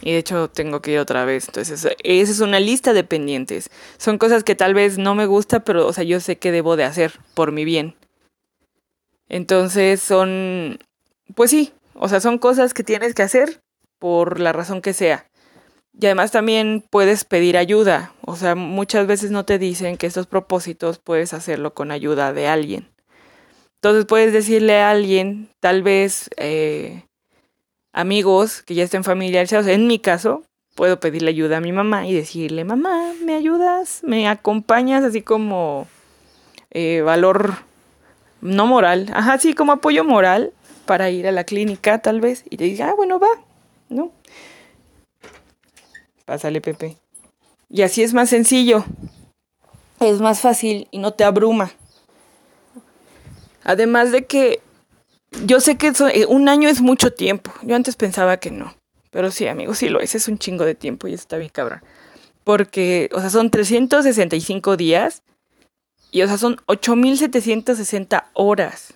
Y 0.00 0.12
de 0.12 0.18
hecho 0.18 0.48
tengo 0.48 0.80
que 0.80 0.92
ir 0.92 1.00
otra 1.00 1.26
vez. 1.26 1.48
Entonces, 1.48 1.86
esa 2.02 2.32
es 2.32 2.40
una 2.40 2.60
lista 2.60 2.94
de 2.94 3.04
pendientes. 3.04 3.68
Son 3.98 4.16
cosas 4.16 4.42
que 4.42 4.54
tal 4.54 4.72
vez 4.72 4.96
no 4.96 5.14
me 5.14 5.26
gusta, 5.26 5.60
pero 5.60 5.86
o 5.86 5.92
sea, 5.92 6.04
yo 6.04 6.18
sé 6.18 6.38
que 6.38 6.50
debo 6.50 6.76
de 6.76 6.84
hacer 6.84 7.20
por 7.34 7.52
mi 7.52 7.66
bien. 7.66 7.94
Entonces 9.28 10.00
son, 10.00 10.78
pues 11.34 11.50
sí, 11.50 11.72
o 11.94 12.08
sea, 12.08 12.20
son 12.20 12.38
cosas 12.38 12.74
que 12.74 12.84
tienes 12.84 13.14
que 13.14 13.22
hacer 13.22 13.60
por 13.98 14.40
la 14.40 14.52
razón 14.52 14.80
que 14.80 14.92
sea. 14.92 15.26
Y 16.00 16.06
además 16.06 16.30
también 16.30 16.84
puedes 16.90 17.24
pedir 17.24 17.56
ayuda. 17.56 18.12
O 18.24 18.36
sea, 18.36 18.54
muchas 18.54 19.06
veces 19.06 19.30
no 19.30 19.44
te 19.44 19.58
dicen 19.58 19.96
que 19.96 20.06
estos 20.06 20.26
propósitos 20.26 20.98
puedes 20.98 21.32
hacerlo 21.34 21.74
con 21.74 21.90
ayuda 21.90 22.32
de 22.32 22.46
alguien. 22.46 22.88
Entonces 23.76 24.06
puedes 24.06 24.32
decirle 24.32 24.78
a 24.78 24.90
alguien, 24.90 25.48
tal 25.60 25.82
vez 25.82 26.30
eh, 26.36 27.04
amigos 27.92 28.62
que 28.62 28.74
ya 28.74 28.84
estén 28.84 29.04
familiarizados. 29.04 29.66
En 29.66 29.86
mi 29.86 29.98
caso, 29.98 30.44
puedo 30.74 31.00
pedirle 31.00 31.30
ayuda 31.30 31.56
a 31.56 31.60
mi 31.60 31.72
mamá 31.72 32.06
y 32.06 32.14
decirle, 32.14 32.64
mamá, 32.64 33.12
¿me 33.24 33.34
ayudas? 33.34 34.00
¿Me 34.04 34.28
acompañas? 34.28 35.02
Así 35.02 35.22
como 35.22 35.88
eh, 36.70 37.02
valor 37.02 37.67
no 38.40 38.66
moral, 38.66 39.10
ajá, 39.14 39.38
sí, 39.38 39.54
como 39.54 39.72
apoyo 39.72 40.04
moral 40.04 40.52
para 40.86 41.10
ir 41.10 41.26
a 41.26 41.32
la 41.32 41.44
clínica 41.44 41.98
tal 41.98 42.20
vez 42.20 42.44
y 42.48 42.56
te 42.56 42.64
diga, 42.64 42.90
ah, 42.90 42.94
bueno, 42.94 43.18
va, 43.18 43.28
¿no? 43.88 44.12
Pásale, 46.24 46.60
Pepe. 46.60 46.96
Y 47.70 47.82
así 47.82 48.02
es 48.02 48.14
más 48.14 48.30
sencillo, 48.30 48.84
es 50.00 50.20
más 50.20 50.40
fácil 50.40 50.88
y 50.90 50.98
no 50.98 51.12
te 51.12 51.24
abruma. 51.24 51.72
Además 53.64 54.12
de 54.12 54.24
que 54.24 54.60
yo 55.44 55.60
sé 55.60 55.76
que 55.76 55.92
eh, 56.14 56.26
un 56.26 56.48
año 56.48 56.68
es 56.68 56.80
mucho 56.80 57.12
tiempo. 57.12 57.52
Yo 57.62 57.76
antes 57.76 57.96
pensaba 57.96 58.38
que 58.38 58.50
no. 58.50 58.74
Pero 59.10 59.30
sí, 59.30 59.46
amigos, 59.46 59.78
sí 59.78 59.88
lo 59.88 60.00
es. 60.00 60.14
Es 60.14 60.28
un 60.28 60.38
chingo 60.38 60.64
de 60.64 60.74
tiempo 60.74 61.08
y 61.08 61.14
está 61.14 61.36
bien 61.36 61.50
cabrón. 61.52 61.82
Porque, 62.44 63.10
o 63.12 63.20
sea, 63.20 63.30
son 63.30 63.50
365 63.50 64.76
días 64.76 65.22
y 66.10 66.22
o 66.22 66.26
sea, 66.26 66.38
son 66.38 66.56
8.760 66.66 68.24
horas. 68.34 68.94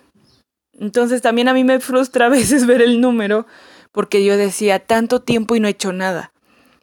Entonces 0.79 1.21
también 1.21 1.47
a 1.47 1.53
mí 1.53 1.63
me 1.63 1.79
frustra 1.79 2.25
a 2.25 2.29
veces 2.29 2.65
ver 2.67 2.81
el 2.81 3.01
número 3.01 3.45
porque 3.91 4.25
yo 4.25 4.37
decía 4.37 4.79
tanto 4.79 5.21
tiempo 5.21 5.55
y 5.55 5.59
no 5.59 5.67
he 5.67 5.71
hecho 5.71 5.93
nada. 5.93 6.31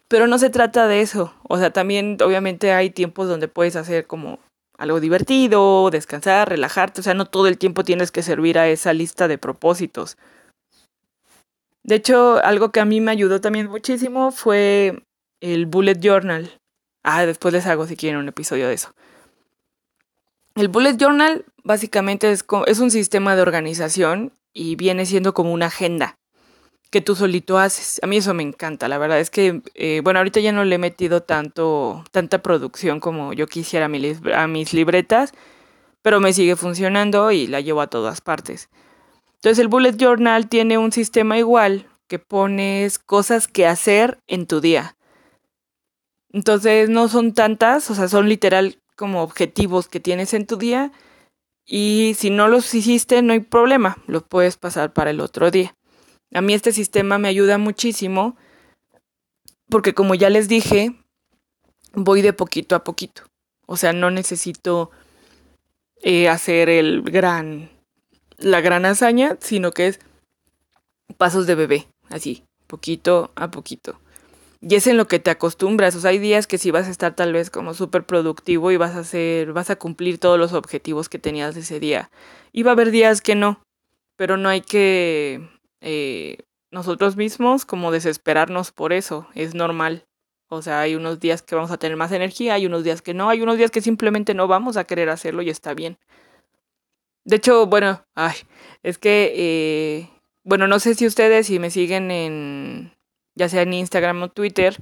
Pero 0.09 0.27
no 0.27 0.39
se 0.39 0.51
trata 0.51 0.89
de 0.89 1.03
eso. 1.03 1.35
O 1.49 1.59
sea, 1.59 1.73
también 1.73 2.17
obviamente 2.25 2.73
hay 2.73 2.91
tiempos 2.91 3.29
donde 3.29 3.49
puedes 3.49 3.77
hacer 3.77 4.07
como 4.07 4.39
algo 4.79 4.99
divertido, 4.99 5.91
descansar, 5.91 6.49
relajarte. 6.49 7.01
O 7.01 7.05
sea, 7.05 7.15
no 7.15 7.27
todo 7.27 7.47
el 7.47 7.59
tiempo 7.59 7.85
tienes 7.85 8.11
que 8.11 8.23
servir 8.23 8.59
a 8.59 8.69
esa 8.69 8.93
lista 8.93 9.29
de 9.29 9.39
propósitos. 9.39 10.17
De 11.83 11.97
hecho, 11.97 12.43
algo 12.45 12.71
que 12.71 12.81
a 12.81 12.85
mí 12.85 13.01
me 13.01 13.11
ayudó 13.11 13.41
también 13.41 13.69
muchísimo 13.69 14.33
fue 14.33 15.03
el 15.41 15.67
Bullet 15.67 15.99
Journal. 16.01 16.59
Ah, 17.03 17.25
después 17.27 17.55
les 17.55 17.67
hago 17.67 17.87
si 17.87 17.97
quieren 17.97 18.21
un 18.21 18.29
episodio 18.29 18.69
de 18.69 18.75
eso. 18.75 18.95
El 20.61 20.69
Bullet 20.69 20.99
Journal 20.99 21.47
básicamente 21.65 22.31
es, 22.31 22.45
es 22.67 22.81
un 22.81 22.91
sistema 22.91 23.35
de 23.35 23.41
organización 23.41 24.35
y 24.53 24.77
viene 24.77 25.07
siendo 25.07 25.33
como 25.33 25.55
una 25.55 25.67
agenda 25.67 26.19
que 26.91 27.01
tú 27.01 27.17
solito 27.17 27.57
haces. 27.57 27.99
A 28.03 28.07
mí 28.07 28.19
eso 28.19 28.35
me 28.35 28.43
encanta, 28.43 28.87
la 28.87 28.99
verdad 28.99 29.21
es 29.21 29.31
que, 29.31 29.63
eh, 29.75 30.03
bueno, 30.05 30.19
ahorita 30.19 30.39
ya 30.41 30.53
no 30.53 30.65
le 30.65 30.75
he 30.75 30.79
metido 30.79 31.23
tanto, 31.23 32.05
tanta 32.11 32.43
producción 32.43 33.01
como 33.01 33.33
yo 33.33 33.47
quisiera 33.47 33.87
a, 33.87 34.43
a 34.43 34.47
mis 34.49 34.75
libretas, 34.75 35.33
pero 36.03 36.21
me 36.21 36.35
sigue 36.35 36.57
funcionando 36.57 37.33
y 37.33 37.47
la 37.47 37.63
llevo 37.63 37.81
a 37.81 37.87
todas 37.87 38.21
partes. 38.21 38.69
Entonces 39.37 39.61
el 39.61 39.69
Bullet 39.69 39.97
Journal 39.97 40.47
tiene 40.47 40.77
un 40.77 40.93
sistema 40.93 41.39
igual 41.39 41.87
que 42.07 42.19
pones 42.19 42.99
cosas 42.99 43.49
que 43.49 43.67
hacer 43.67 44.19
en 44.27 44.47
tu 44.47 44.61
día. 44.61 44.95
Entonces 46.35 46.91
no 46.91 47.09
son 47.09 47.33
tantas, 47.33 47.91
o 47.91 47.95
sea, 47.95 48.09
son 48.09 48.29
literal 48.29 48.80
como 49.01 49.23
objetivos 49.23 49.89
que 49.89 49.99
tienes 49.99 50.35
en 50.35 50.47
tu 50.47 50.59
día 50.59 50.93
y 51.65 52.13
si 52.19 52.29
no 52.29 52.49
los 52.49 52.75
hiciste 52.75 53.23
no 53.23 53.33
hay 53.33 53.41
problema, 53.41 53.97
los 54.07 54.25
puedes 54.25 54.59
pasar 54.59 54.93
para 54.93 55.09
el 55.09 55.21
otro 55.21 55.51
día. 55.51 55.75
A 56.35 56.43
mí 56.43 56.53
este 56.53 56.71
sistema 56.71 57.17
me 57.17 57.29
ayuda 57.29 57.57
muchísimo 57.57 58.37
porque 59.71 59.95
como 59.95 60.15
ya 60.15 60.29
les 60.29 60.49
dije, 60.49 60.95
voy 61.95 62.21
de 62.21 62.35
poquito 62.35 62.77
a 62.77 62.85
poquito. 62.85 63.23
O 63.65 63.79
sea, 63.79 63.95
no 63.95 64.11
necesito 64.11 64.91
eh, 66.03 66.29
hacer 66.29 66.69
el 66.69 67.01
gran, 67.01 67.71
la 68.37 68.61
gran 68.61 68.85
hazaña, 68.85 69.39
sino 69.41 69.71
que 69.71 69.87
es 69.87 70.01
pasos 71.17 71.47
de 71.47 71.55
bebé, 71.55 71.89
así, 72.11 72.45
poquito 72.67 73.33
a 73.35 73.51
poquito. 73.51 73.99
Y 74.61 74.75
es 74.75 74.87
en 74.87 74.97
lo 74.97 75.09
que 75.09 75.19
te 75.19 75.31
acostumbras. 75.31 75.95
O 75.97 76.01
sea, 76.01 76.11
hay 76.11 76.19
días 76.19 76.47
que 76.47 76.59
sí 76.59 76.71
vas 76.71 76.87
a 76.87 76.91
estar 76.91 77.15
tal 77.15 77.33
vez 77.33 77.51
como 77.51 77.75
súper 77.75 78.05
productivo 78.05 78.71
y 78.71 78.77
vas 78.77 78.95
a 78.95 79.01
hacer, 79.01 79.53
vas 79.53 79.71
a 79.71 79.77
cumplir 79.77 80.19
todos 80.19 80.39
los 80.39 80.53
objetivos 80.53 81.09
que 81.09 81.19
tenías 81.19 81.57
ese 81.57 81.81
día. 81.81 82.11
Y 82.53 82.63
va 82.63 82.73
a 82.73 82.75
haber 82.75 82.91
días 82.91 83.23
que 83.23 83.35
no, 83.35 83.63
pero 84.17 84.37
no 84.37 84.49
hay 84.49 84.61
que 84.61 85.49
eh, 85.81 86.39
nosotros 86.71 87.17
mismos 87.17 87.65
como 87.65 87.91
desesperarnos 87.91 88.73
por 88.73 88.93
eso. 88.93 89.27
Es 89.35 89.55
normal. 89.55 90.05
O 90.49 90.63
sea, 90.63 90.81
hay 90.81 90.97
unos 90.97 91.21
días 91.21 91.43
que 91.43 91.55
vamos 91.55 91.71
a 91.71 91.79
tener 91.79 91.97
más 91.97 92.13
energía, 92.13 92.55
hay 92.55 92.67
unos 92.67 92.83
días 92.85 93.03
que 93.03 93.15
no, 93.15 93.31
hay 93.31 93.41
unos 93.41 93.57
días 93.57 93.71
que 93.71 93.81
simplemente 93.81 94.35
no 94.35 94.49
vamos 94.49 94.77
a 94.77 94.85
querer 94.85 95.09
hacerlo 95.09 95.43
y 95.43 95.51
está 95.51 95.75
bien. 95.75 95.97
De 97.25 97.37
hecho, 97.37 97.67
bueno, 97.67 98.05
ay, 98.17 98.35
es 98.83 98.99
que, 98.99 99.33
eh, 99.37 100.11
bueno, 100.43 100.67
no 100.67 100.81
sé 100.81 100.97
si 100.97 101.07
ustedes, 101.07 101.47
si 101.47 101.61
me 101.61 101.71
siguen 101.71 102.11
en, 102.11 102.93
ya 103.35 103.49
sea 103.49 103.63
en 103.63 103.73
Instagram 103.73 104.23
o 104.23 104.29
Twitter, 104.29 104.77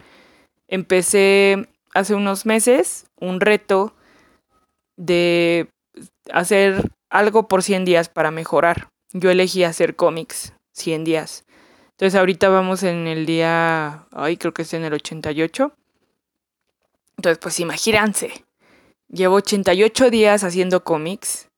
empecé 0.68 1.68
hace 1.94 2.14
unos 2.14 2.46
meses 2.46 3.06
un 3.16 3.40
reto 3.40 3.94
de 4.96 5.68
hacer 6.32 6.90
algo 7.10 7.48
por 7.48 7.62
100 7.62 7.84
días 7.84 8.08
para 8.08 8.30
mejorar. 8.30 8.88
Yo 9.12 9.30
elegí 9.30 9.64
hacer 9.64 9.96
cómics 9.96 10.52
100 10.72 11.04
días. 11.04 11.44
Entonces 11.92 12.18
ahorita 12.18 12.48
vamos 12.48 12.82
en 12.82 13.06
el 13.08 13.26
día, 13.26 14.06
ay, 14.12 14.36
creo 14.36 14.54
que 14.54 14.62
es 14.62 14.72
en 14.74 14.84
el 14.84 14.92
88. 14.92 15.72
Entonces, 17.16 17.38
pues 17.38 17.58
imagínense, 17.58 18.44
llevo 19.08 19.36
88 19.36 20.10
días 20.10 20.44
haciendo 20.44 20.84
cómics. 20.84 21.48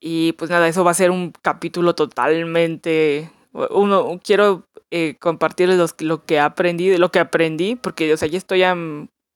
Y 0.00 0.32
pues 0.32 0.50
nada, 0.50 0.68
eso 0.68 0.84
va 0.84 0.90
a 0.90 0.94
ser 0.94 1.10
un 1.10 1.32
capítulo 1.42 1.94
totalmente... 1.94 3.32
Uno, 3.70 4.20
quiero 4.22 4.67
eh, 4.90 5.16
compartirles 5.18 5.94
lo 6.00 6.24
que 6.24 6.40
aprendí, 6.40 6.96
lo 6.96 7.10
que 7.10 7.18
aprendí, 7.18 7.76
porque, 7.76 8.12
o 8.12 8.16
sea, 8.16 8.28
ya 8.28 8.38
estoy 8.38 8.62
a 8.62 8.74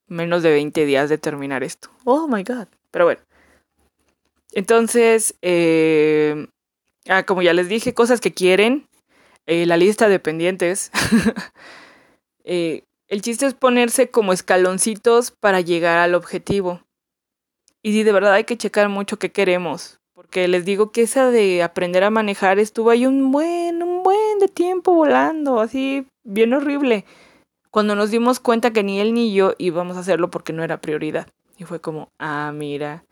menos 0.08 0.42
de 0.42 0.50
20 0.50 0.86
días 0.86 1.08
de 1.08 1.18
terminar 1.18 1.62
esto. 1.62 1.90
Oh 2.04 2.26
my 2.26 2.42
god. 2.42 2.68
Pero 2.90 3.04
bueno. 3.04 3.20
Entonces, 4.52 5.34
eh, 5.42 6.46
ah, 7.08 7.24
como 7.24 7.42
ya 7.42 7.52
les 7.52 7.68
dije, 7.68 7.94
cosas 7.94 8.20
que 8.20 8.32
quieren, 8.32 8.86
eh, 9.46 9.66
la 9.66 9.76
lista 9.76 10.08
de 10.08 10.18
pendientes. 10.18 10.90
el 12.44 13.22
chiste 13.22 13.46
es 13.46 13.54
ponerse 13.54 14.10
como 14.10 14.32
escaloncitos 14.32 15.30
para 15.30 15.60
llegar 15.60 15.98
al 15.98 16.14
objetivo. 16.14 16.82
Y 17.82 18.02
de 18.02 18.12
verdad 18.12 18.34
hay 18.34 18.44
que 18.44 18.56
checar 18.56 18.88
mucho 18.88 19.18
qué 19.18 19.32
queremos. 19.32 20.01
Porque 20.32 20.48
les 20.48 20.64
digo 20.64 20.92
que 20.92 21.02
esa 21.02 21.30
de 21.30 21.62
aprender 21.62 22.04
a 22.04 22.08
manejar 22.08 22.58
estuvo 22.58 22.88
ahí 22.88 23.04
un 23.04 23.30
buen, 23.32 23.82
un 23.82 24.02
buen 24.02 24.38
de 24.38 24.48
tiempo 24.48 24.94
volando, 24.94 25.60
así 25.60 26.06
bien 26.24 26.54
horrible. 26.54 27.04
Cuando 27.70 27.94
nos 27.96 28.10
dimos 28.10 28.40
cuenta 28.40 28.70
que 28.70 28.82
ni 28.82 28.98
él 28.98 29.12
ni 29.12 29.34
yo 29.34 29.52
íbamos 29.58 29.98
a 29.98 30.00
hacerlo 30.00 30.30
porque 30.30 30.54
no 30.54 30.64
era 30.64 30.80
prioridad. 30.80 31.26
Y 31.58 31.64
fue 31.64 31.82
como, 31.82 32.08
ah, 32.18 32.50
mira. 32.54 33.04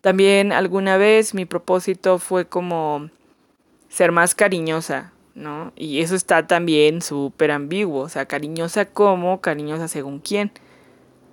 También 0.00 0.50
alguna 0.50 0.96
vez 0.96 1.32
mi 1.32 1.44
propósito 1.44 2.18
fue 2.18 2.46
como 2.46 3.08
ser 3.88 4.10
más 4.10 4.34
cariñosa, 4.34 5.12
¿no? 5.36 5.72
Y 5.76 6.00
eso 6.00 6.16
está 6.16 6.48
también 6.48 7.02
súper 7.02 7.52
ambiguo, 7.52 8.00
o 8.00 8.08
sea, 8.08 8.26
cariñosa 8.26 8.84
como, 8.84 9.40
cariñosa 9.40 9.86
según 9.86 10.18
quién. 10.18 10.50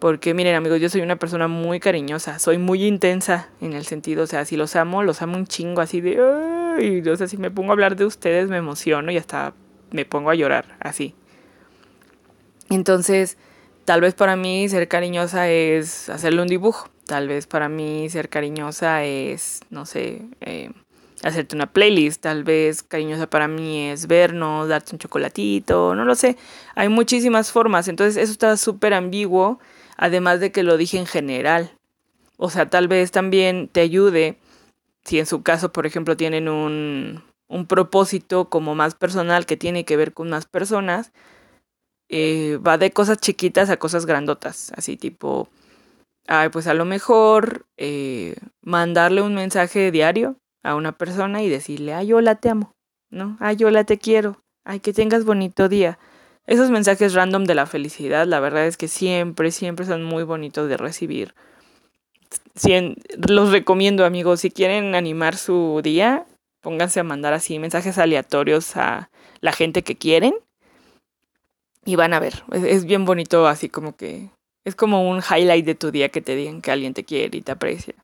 Porque 0.02 0.34
miren 0.34 0.56
amigos, 0.56 0.82
yo 0.82 0.90
soy 0.90 1.02
una 1.02 1.18
persona 1.18 1.48
muy 1.48 1.80
cariñosa, 1.80 2.40
soy 2.40 2.58
muy 2.58 2.86
intensa 2.86 3.50
en 3.62 3.74
el 3.74 3.86
sentido, 3.86 4.24
o 4.24 4.28
sea, 4.28 4.46
si 4.46 4.58
los 4.58 4.76
amo, 4.76 5.04
los 5.04 5.22
amo 5.22 5.38
un 5.38 5.46
chingo 5.46 5.80
así 5.80 6.02
de... 6.02 6.18
Ay, 6.76 7.08
o 7.08 7.16
sea, 7.16 7.28
si 7.28 7.38
me 7.38 7.52
pongo 7.52 7.70
a 7.70 7.74
hablar 7.74 7.96
de 7.96 8.06
ustedes 8.06 8.50
me 8.50 8.58
emociono 8.58 9.12
y 9.12 9.18
hasta 9.18 9.54
me 9.92 10.04
pongo 10.06 10.32
a 10.32 10.34
llorar, 10.34 10.76
así. 10.80 11.14
Entonces, 12.72 13.38
tal 13.86 14.02
vez 14.02 14.16
para 14.16 14.36
mí 14.36 14.68
ser 14.70 14.88
cariñosa 14.88 15.48
es 15.50 16.10
hacerle 16.10 16.42
un 16.42 16.48
dibujo, 16.48 16.90
tal 17.06 17.28
vez 17.28 17.46
para 17.46 17.70
mí 17.70 18.10
ser 18.10 18.28
cariñosa 18.30 19.04
es, 19.04 19.60
no 19.70 19.86
sé, 19.86 20.24
eh, 20.40 20.72
hacerte 21.22 21.56
una 21.56 21.72
playlist, 21.72 22.24
tal 22.24 22.44
vez 22.44 22.82
cariñosa 22.82 23.30
para 23.30 23.48
mí 23.48 23.90
es 23.90 24.08
vernos, 24.08 24.68
darte 24.68 24.96
un 24.96 24.98
chocolatito, 24.98 25.94
no 25.94 26.06
lo 26.06 26.16
sé, 26.16 26.38
hay 26.74 26.90
muchísimas 26.90 27.52
formas, 27.52 27.88
entonces 27.88 28.18
eso 28.18 28.32
está 28.32 28.58
súper 28.58 28.96
ambiguo 28.96 29.60
además 30.02 30.40
de 30.40 30.52
que 30.52 30.64
lo 30.64 30.78
dije 30.78 30.98
en 30.98 31.06
general. 31.06 31.72
O 32.36 32.50
sea, 32.50 32.70
tal 32.70 32.88
vez 32.88 33.12
también 33.12 33.70
te 33.70 33.82
ayude 33.82 34.36
si 35.06 35.20
en 35.20 35.28
su 35.28 35.44
caso, 35.44 35.72
por 35.72 35.86
ejemplo, 35.86 36.18
tienen 36.18 36.50
un, 36.50 37.24
un 37.48 37.68
propósito 37.68 38.50
como 38.50 38.74
más 38.74 38.96
personal 38.96 39.46
que 39.46 39.58
tiene 39.58 39.86
que 39.86 39.98
ver 39.98 40.14
con 40.14 40.30
más 40.30 40.48
personas, 40.48 41.12
eh, 42.10 42.58
va 42.58 42.80
de 42.80 42.92
cosas 42.92 43.20
chiquitas 43.20 43.70
a 43.70 43.78
cosas 43.78 44.08
grandotas, 44.08 44.74
así 44.76 44.98
tipo, 44.98 45.50
ay, 46.28 46.50
pues 46.50 46.66
a 46.66 46.74
lo 46.74 46.84
mejor 46.84 47.68
eh, 47.78 48.36
mandarle 48.62 49.22
un 49.22 49.36
mensaje 49.36 49.92
diario 49.92 50.36
a 50.64 50.74
una 50.74 50.94
persona 50.94 51.44
y 51.44 51.50
decirle, 51.50 51.94
ay, 51.94 52.12
hola, 52.12 52.36
te 52.36 52.50
amo, 52.50 52.72
¿no? 53.12 53.38
Ay, 53.40 53.64
hola, 53.64 53.84
te 53.84 54.00
quiero, 54.00 54.42
ay, 54.66 54.80
que 54.80 54.94
tengas 54.94 55.26
bonito 55.26 55.70
día. 55.70 56.00
Esos 56.48 56.72
mensajes 56.72 57.14
random 57.14 57.46
de 57.46 57.56
la 57.56 57.66
felicidad, 57.66 58.26
la 58.26 58.40
verdad 58.40 58.66
es 58.66 58.78
que 58.78 58.88
siempre, 58.88 59.52
siempre 59.52 59.86
son 59.86 60.04
muy 60.04 60.24
bonitos 60.24 60.68
de 60.68 60.78
recibir. 60.78 61.34
los 63.28 63.52
recomiendo 63.52 64.06
amigos, 64.06 64.42
si 64.42 64.52
quieren 64.52 64.96
animar 64.96 65.38
su 65.38 65.82
día, 65.84 66.26
pónganse 66.62 67.00
a 67.00 67.04
mandar 67.04 67.34
así 67.34 67.60
mensajes 67.60 67.98
aleatorios 67.98 68.76
a 68.78 69.10
la 69.42 69.52
gente 69.52 69.84
que 69.84 69.98
quieren 69.98 70.34
y 71.84 71.96
van 71.96 72.14
a 72.14 72.20
ver, 72.20 72.44
es, 72.52 72.86
bien 72.86 73.06
bonito 73.06 73.48
así 73.48 73.68
como 73.68 73.96
que 73.96 74.30
es 74.64 74.76
como 74.76 75.10
un 75.10 75.20
highlight 75.20 75.66
de 75.66 75.76
tu 75.76 75.92
día 75.92 76.10
que 76.10 76.22
te 76.22 76.36
digan 76.36 76.62
que 76.62 76.72
alguien 76.72 76.94
te 76.94 77.04
quiere 77.04 77.38
y 77.38 77.42
te 77.42 77.52
aprecia. 77.52 77.96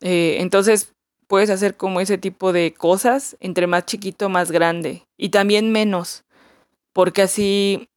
Eh, 0.00 0.38
entonces 0.40 0.92
puedes 1.28 1.50
hacer 1.50 1.76
como 1.76 2.00
ese 2.00 2.18
tipo 2.18 2.52
de 2.52 2.74
cosas, 2.74 3.36
entre 3.40 3.68
más 3.68 3.86
chiquito, 3.86 4.28
más 4.28 4.50
grande 4.50 5.04
y 5.16 5.28
también 5.28 5.70
menos 5.70 6.24
porque 6.98 7.22
así, 7.22 7.90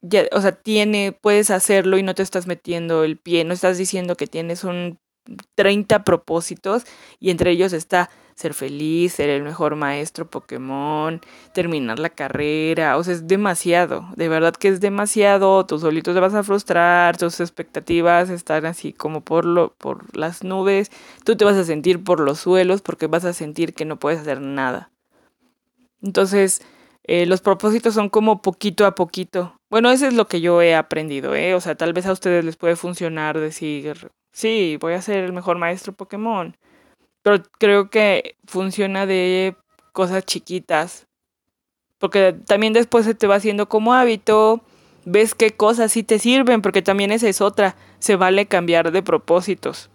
ya, 0.00 0.26
o 0.30 0.40
sea, 0.40 0.52
tiene, 0.52 1.10
puedes 1.10 1.50
hacerlo 1.50 1.98
y 1.98 2.04
no 2.04 2.14
te 2.14 2.22
estás 2.22 2.46
metiendo 2.46 3.02
el 3.02 3.16
pie, 3.16 3.42
no 3.42 3.52
estás 3.52 3.78
diciendo 3.78 4.14
que 4.14 4.28
tienes 4.28 4.62
un 4.62 5.00
30 5.56 6.04
propósitos 6.04 6.84
y 7.18 7.30
entre 7.30 7.50
ellos 7.50 7.72
está 7.72 8.10
ser 8.36 8.54
feliz, 8.54 9.14
ser 9.14 9.28
el 9.28 9.42
mejor 9.42 9.74
maestro 9.74 10.30
Pokémon, 10.30 11.20
terminar 11.52 11.98
la 11.98 12.10
carrera, 12.10 12.96
o 12.96 13.02
sea, 13.02 13.14
es 13.14 13.26
demasiado, 13.26 14.06
de 14.14 14.28
verdad 14.28 14.54
que 14.54 14.68
es 14.68 14.80
demasiado, 14.80 15.66
tú 15.66 15.80
solito 15.80 16.14
te 16.14 16.20
vas 16.20 16.34
a 16.34 16.44
frustrar, 16.44 17.16
tus 17.16 17.40
expectativas 17.40 18.30
están 18.30 18.66
así 18.66 18.92
como 18.92 19.22
por 19.22 19.46
lo 19.46 19.74
por 19.78 20.16
las 20.16 20.44
nubes, 20.44 20.92
tú 21.24 21.34
te 21.34 21.44
vas 21.44 21.56
a 21.56 21.64
sentir 21.64 22.04
por 22.04 22.20
los 22.20 22.38
suelos 22.38 22.82
porque 22.82 23.08
vas 23.08 23.24
a 23.24 23.32
sentir 23.32 23.74
que 23.74 23.84
no 23.84 23.98
puedes 23.98 24.20
hacer 24.20 24.40
nada. 24.40 24.92
Entonces, 26.02 26.62
eh, 27.06 27.26
los 27.26 27.42
propósitos 27.42 27.94
son 27.94 28.08
como 28.08 28.40
poquito 28.40 28.86
a 28.86 28.94
poquito. 28.94 29.56
Bueno, 29.70 29.90
eso 29.90 30.06
es 30.06 30.14
lo 30.14 30.26
que 30.26 30.40
yo 30.40 30.62
he 30.62 30.74
aprendido, 30.74 31.34
¿eh? 31.34 31.54
O 31.54 31.60
sea, 31.60 31.74
tal 31.74 31.92
vez 31.92 32.06
a 32.06 32.12
ustedes 32.12 32.44
les 32.44 32.56
puede 32.56 32.76
funcionar 32.76 33.38
decir, 33.38 34.10
sí, 34.32 34.78
voy 34.80 34.94
a 34.94 35.02
ser 35.02 35.24
el 35.24 35.32
mejor 35.32 35.58
maestro 35.58 35.92
Pokémon. 35.92 36.56
Pero 37.22 37.42
creo 37.58 37.90
que 37.90 38.36
funciona 38.46 39.04
de 39.04 39.54
cosas 39.92 40.24
chiquitas. 40.24 41.06
Porque 41.98 42.34
también 42.46 42.72
después 42.72 43.04
se 43.04 43.14
te 43.14 43.26
va 43.26 43.36
haciendo 43.36 43.68
como 43.68 43.94
hábito, 43.94 44.62
ves 45.04 45.34
qué 45.34 45.50
cosas 45.50 45.92
sí 45.92 46.02
te 46.02 46.18
sirven, 46.18 46.62
porque 46.62 46.82
también 46.82 47.12
esa 47.12 47.28
es 47.28 47.40
otra, 47.40 47.76
se 47.98 48.16
vale 48.16 48.46
cambiar 48.46 48.92
de 48.92 49.02
propósitos. 49.02 49.90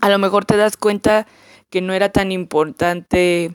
A 0.00 0.10
lo 0.10 0.18
mejor 0.18 0.44
te 0.44 0.56
das 0.56 0.76
cuenta 0.76 1.26
que 1.70 1.80
no 1.80 1.92
era 1.92 2.10
tan 2.10 2.32
importante 2.32 3.54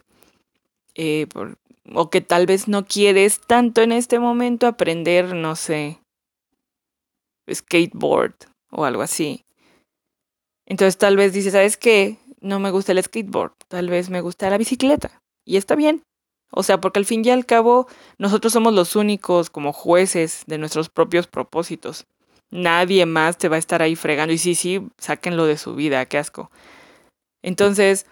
eh, 0.95 1.27
por, 1.27 1.57
o 1.93 2.09
que 2.09 2.21
tal 2.21 2.45
vez 2.45 2.67
no 2.67 2.85
quieres 2.85 3.39
tanto 3.39 3.81
en 3.81 3.91
este 3.91 4.19
momento 4.19 4.67
aprender, 4.67 5.35
no 5.35 5.55
sé, 5.55 5.99
skateboard 7.51 8.35
o 8.71 8.85
algo 8.85 9.01
así. 9.01 9.43
Entonces 10.65 10.97
tal 10.97 11.15
vez 11.15 11.33
dices, 11.33 11.53
¿sabes 11.53 11.77
qué? 11.77 12.17
No 12.41 12.59
me 12.59 12.71
gusta 12.71 12.91
el 12.91 13.03
skateboard, 13.03 13.53
tal 13.67 13.89
vez 13.89 14.09
me 14.09 14.21
gusta 14.21 14.49
la 14.49 14.57
bicicleta. 14.57 15.19
Y 15.45 15.57
está 15.57 15.75
bien. 15.75 16.01
O 16.51 16.63
sea, 16.63 16.79
porque 16.79 16.99
al 16.99 17.05
fin 17.05 17.23
y 17.23 17.29
al 17.29 17.45
cabo 17.45 17.87
nosotros 18.17 18.53
somos 18.53 18.73
los 18.73 18.95
únicos 18.95 19.49
como 19.49 19.73
jueces 19.73 20.43
de 20.47 20.57
nuestros 20.57 20.89
propios 20.89 21.27
propósitos. 21.27 22.05
Nadie 22.51 23.05
más 23.05 23.37
te 23.37 23.49
va 23.49 23.57
a 23.57 23.59
estar 23.59 23.81
ahí 23.81 23.95
fregando. 23.95 24.33
Y 24.33 24.37
sí, 24.37 24.55
sí, 24.55 24.87
sáquenlo 24.97 25.45
de 25.45 25.57
su 25.57 25.75
vida, 25.75 26.05
qué 26.05 26.17
asco. 26.17 26.49
Entonces, 27.43 28.07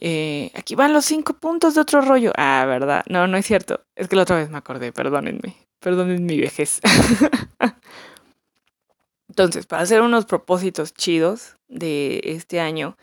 eh, 0.00 0.52
aquí 0.54 0.76
van 0.76 0.92
los 0.92 1.04
cinco 1.04 1.34
puntos 1.34 1.74
de 1.74 1.80
otro 1.80 2.00
rollo. 2.00 2.32
Ah, 2.36 2.64
¿verdad? 2.66 3.02
No, 3.08 3.26
no 3.26 3.36
es 3.36 3.46
cierto. 3.46 3.80
Es 3.96 4.08
que 4.08 4.16
la 4.16 4.22
otra 4.22 4.36
vez 4.36 4.48
me 4.48 4.58
acordé, 4.58 4.92
perdónenme. 4.92 5.56
Perdónenme 5.80 6.20
mi 6.20 6.40
vejez. 6.40 6.80
Entonces, 9.28 9.66
para 9.66 9.82
hacer 9.82 10.02
unos 10.02 10.24
propósitos 10.24 10.94
chidos 10.94 11.56
de 11.68 12.20
este 12.24 12.60
año, 12.60 12.96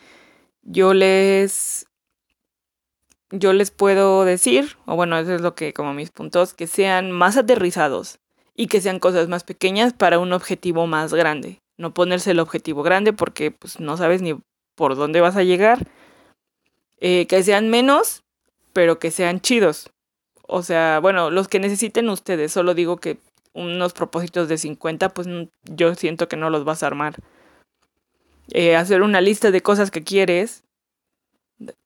yo 0.61 0.93
les. 0.93 1.85
Yo 3.31 3.53
les 3.53 3.71
puedo 3.71 4.23
decir, 4.23 4.77
o 4.85 4.95
bueno, 4.95 5.17
eso 5.17 5.33
es 5.33 5.41
lo 5.41 5.55
que, 5.55 5.73
como 5.73 5.93
mis 5.93 6.11
puntos, 6.11 6.53
que 6.53 6.67
sean 6.67 7.11
más 7.11 7.37
aterrizados 7.37 8.19
y 8.55 8.67
que 8.67 8.81
sean 8.81 8.99
cosas 8.99 9.27
más 9.27 9.43
pequeñas 9.43 9.93
para 9.93 10.19
un 10.19 10.31
objetivo 10.31 10.87
más 10.87 11.13
grande. 11.13 11.59
No 11.77 11.93
ponerse 11.93 12.31
el 12.31 12.39
objetivo 12.39 12.83
grande 12.83 13.13
porque 13.13 13.51
pues, 13.51 13.79
no 13.79 13.97
sabes 13.97 14.21
ni 14.21 14.39
por 14.75 14.95
dónde 14.95 15.21
vas 15.21 15.35
a 15.35 15.43
llegar. 15.43 15.87
Eh, 16.99 17.27
que 17.27 17.43
sean 17.43 17.69
menos, 17.69 18.23
pero 18.73 18.99
que 18.99 19.11
sean 19.11 19.41
chidos. 19.41 19.89
O 20.47 20.63
sea, 20.63 20.99
bueno, 20.99 21.31
los 21.31 21.47
que 21.47 21.59
necesiten 21.59 22.09
ustedes. 22.09 22.51
Solo 22.51 22.73
digo 22.73 22.97
que 22.97 23.17
unos 23.53 23.93
propósitos 23.93 24.47
de 24.47 24.57
50, 24.57 25.09
pues 25.09 25.27
yo 25.63 25.95
siento 25.95 26.27
que 26.27 26.37
no 26.37 26.49
los 26.49 26.65
vas 26.65 26.83
a 26.83 26.87
armar. 26.87 27.15
Eh, 28.49 28.75
hacer 28.75 29.01
una 29.01 29.21
lista 29.21 29.51
de 29.51 29.61
cosas 29.61 29.91
que 29.91 30.03
quieres. 30.03 30.63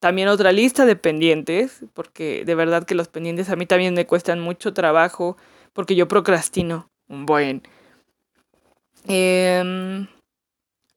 También 0.00 0.28
otra 0.28 0.52
lista 0.52 0.84
de 0.84 0.96
pendientes, 0.96 1.84
porque 1.94 2.44
de 2.44 2.54
verdad 2.56 2.84
que 2.84 2.96
los 2.96 3.08
pendientes 3.08 3.50
a 3.50 3.56
mí 3.56 3.66
también 3.66 3.94
me 3.94 4.06
cuestan 4.06 4.40
mucho 4.40 4.74
trabajo, 4.74 5.36
porque 5.72 5.94
yo 5.94 6.08
procrastino 6.08 6.90
un 7.08 7.24
buen. 7.24 7.62
Eh, 9.06 10.06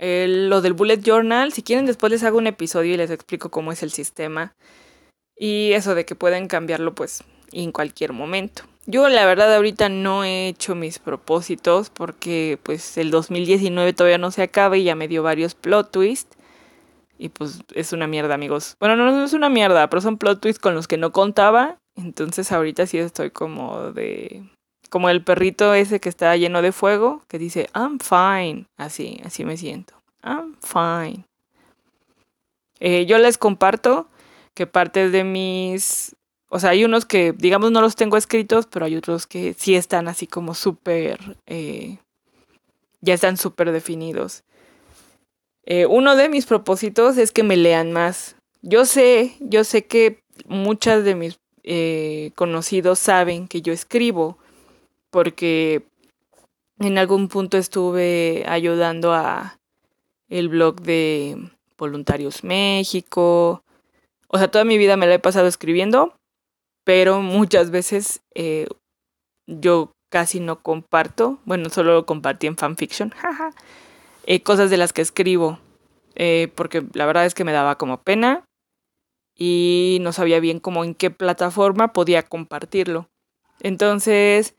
lo 0.04 0.62
del 0.62 0.74
bullet 0.74 1.02
journal, 1.02 1.54
si 1.54 1.64
quieren 1.64 1.86
después 1.86 2.12
les 2.12 2.24
hago 2.24 2.38
un 2.38 2.48
episodio 2.48 2.94
y 2.94 2.98
les 2.98 3.12
explico 3.12 3.50
cómo 3.50 3.72
es 3.72 3.84
el 3.84 3.92
sistema. 3.92 4.54
Y 5.36 5.72
eso 5.74 5.96
de 5.96 6.06
que 6.06 6.16
pueden 6.16 6.48
cambiarlo 6.48 6.94
pues 6.94 7.24
en 7.52 7.72
cualquier 7.72 8.14
momento. 8.14 8.64
Yo 8.86 9.08
la 9.08 9.26
verdad 9.26 9.56
ahorita 9.56 9.88
no 9.88 10.26
he 10.26 10.50
hecho 10.50 10.76
mis 10.76 11.00
propósitos 11.00 11.90
porque 11.90 12.60
pues 12.64 12.98
el 12.98 13.12
2019 13.12 13.94
todavía 13.94 14.18
no 14.18 14.32
se 14.32 14.44
acaba 14.44 14.78
y 14.78 14.84
ya 14.84 14.96
me 14.96 15.08
dio 15.08 15.24
varios 15.24 15.56
plot 15.56 15.92
twists. 15.92 16.38
Y 17.18 17.30
pues 17.30 17.62
es 17.74 17.94
una 17.94 18.08
mierda, 18.08 18.34
amigos. 18.34 18.76
Bueno, 18.80 18.98
no, 18.98 19.10
no 19.10 19.24
es 19.24 19.34
una 19.34 19.48
mierda, 19.48 19.90
pero 19.90 20.02
son 20.02 20.18
plot 20.18 20.42
twists 20.42 20.60
con 20.60 20.76
los 20.76 20.88
que 20.90 20.98
no 20.98 21.14
contaba. 21.14 21.78
Entonces 21.96 22.52
ahorita 22.52 22.86
sí 22.88 22.98
estoy 22.98 23.32
como 23.32 23.92
de... 23.92 24.44
Como 24.94 25.10
el 25.10 25.24
perrito 25.24 25.74
ese 25.74 26.00
que 26.00 26.08
está 26.08 26.38
lleno 26.38 26.62
de 26.62 26.72
fuego, 26.72 27.24
que 27.28 27.40
dice, 27.40 27.68
I'm 27.74 27.98
fine. 27.98 28.68
Así, 28.78 29.20
así 29.26 29.44
me 29.44 29.58
siento. 29.58 29.96
I'm 30.24 30.56
fine. 30.62 31.26
Eh, 32.80 33.08
yo 33.08 33.18
les 33.18 33.40
comparto 33.40 34.08
que 34.54 34.68
parte 34.68 35.10
de 35.10 35.24
mis 35.24 36.16
o 36.48 36.60
sea, 36.60 36.70
hay 36.70 36.86
unos 36.86 37.06
que, 37.06 37.34
digamos, 37.36 37.72
no 37.72 37.82
los 37.82 37.96
tengo 37.96 38.18
escritos, 38.18 38.68
pero 38.68 38.86
hay 38.86 38.96
otros 38.96 39.26
que 39.26 39.56
sí 39.58 39.74
están 39.74 40.08
así 40.08 40.28
como 40.28 40.54
súper, 40.54 41.38
eh, 41.48 41.98
ya 43.02 43.16
están 43.16 43.38
súper 43.38 43.72
definidos. 43.72 44.44
Eh, 45.66 45.88
uno 45.88 46.16
de 46.16 46.30
mis 46.30 46.46
propósitos 46.46 47.18
es 47.18 47.32
que 47.32 47.42
me 47.42 47.58
lean 47.58 47.94
más. 47.94 48.36
Yo 48.62 48.86
sé, 48.86 49.38
yo 49.40 49.64
sé 49.64 49.88
que 49.88 50.20
muchas 50.46 51.04
de 51.04 51.16
mis 51.16 51.40
conocidos 52.36 53.00
saben 53.00 53.48
que 53.48 53.64
yo 53.64 53.74
escribo, 53.74 54.38
porque 55.14 55.84
en 56.80 56.98
algún 56.98 57.30
punto 57.30 57.58
estuve 57.58 58.44
ayudando 58.46 59.14
a 59.14 59.60
el 60.28 60.50
blog 60.50 60.82
de 60.82 61.38
Voluntarios 61.78 62.44
México. 62.44 63.64
O 64.28 64.38
sea, 64.38 64.52
toda 64.52 64.66
mi 64.66 64.78
vida 64.78 64.98
me 64.98 65.08
la 65.08 65.14
he 65.14 65.20
pasado 65.20 65.48
escribiendo 65.48 66.14
pero 66.84 67.22
muchas 67.22 67.72
veces 67.72 68.22
eh, 68.36 68.68
yo 69.48 69.92
casi 70.10 70.40
no 70.40 70.62
comparto, 70.62 71.40
bueno, 71.46 71.70
solo 71.70 71.94
lo 71.94 72.06
compartí 72.06 72.48
en 72.48 72.58
fanfiction, 72.58 73.14
eh, 74.26 74.42
cosas 74.42 74.70
de 74.70 74.78
las 74.78 74.94
que 74.94 75.02
escribo, 75.02 75.60
eh, 76.16 76.52
porque 76.56 76.84
la 76.94 77.06
verdad 77.06 77.26
es 77.26 77.34
que 77.34 77.44
me 77.44 77.52
daba 77.52 77.78
como 77.78 78.02
pena 78.02 78.46
y 79.36 79.98
no 80.02 80.14
sabía 80.14 80.40
bien 80.40 80.60
cómo 80.60 80.84
en 80.84 80.94
qué 80.94 81.10
plataforma 81.10 81.94
podía 81.94 82.24
compartirlo. 82.24 83.10
Entonces, 83.62 84.56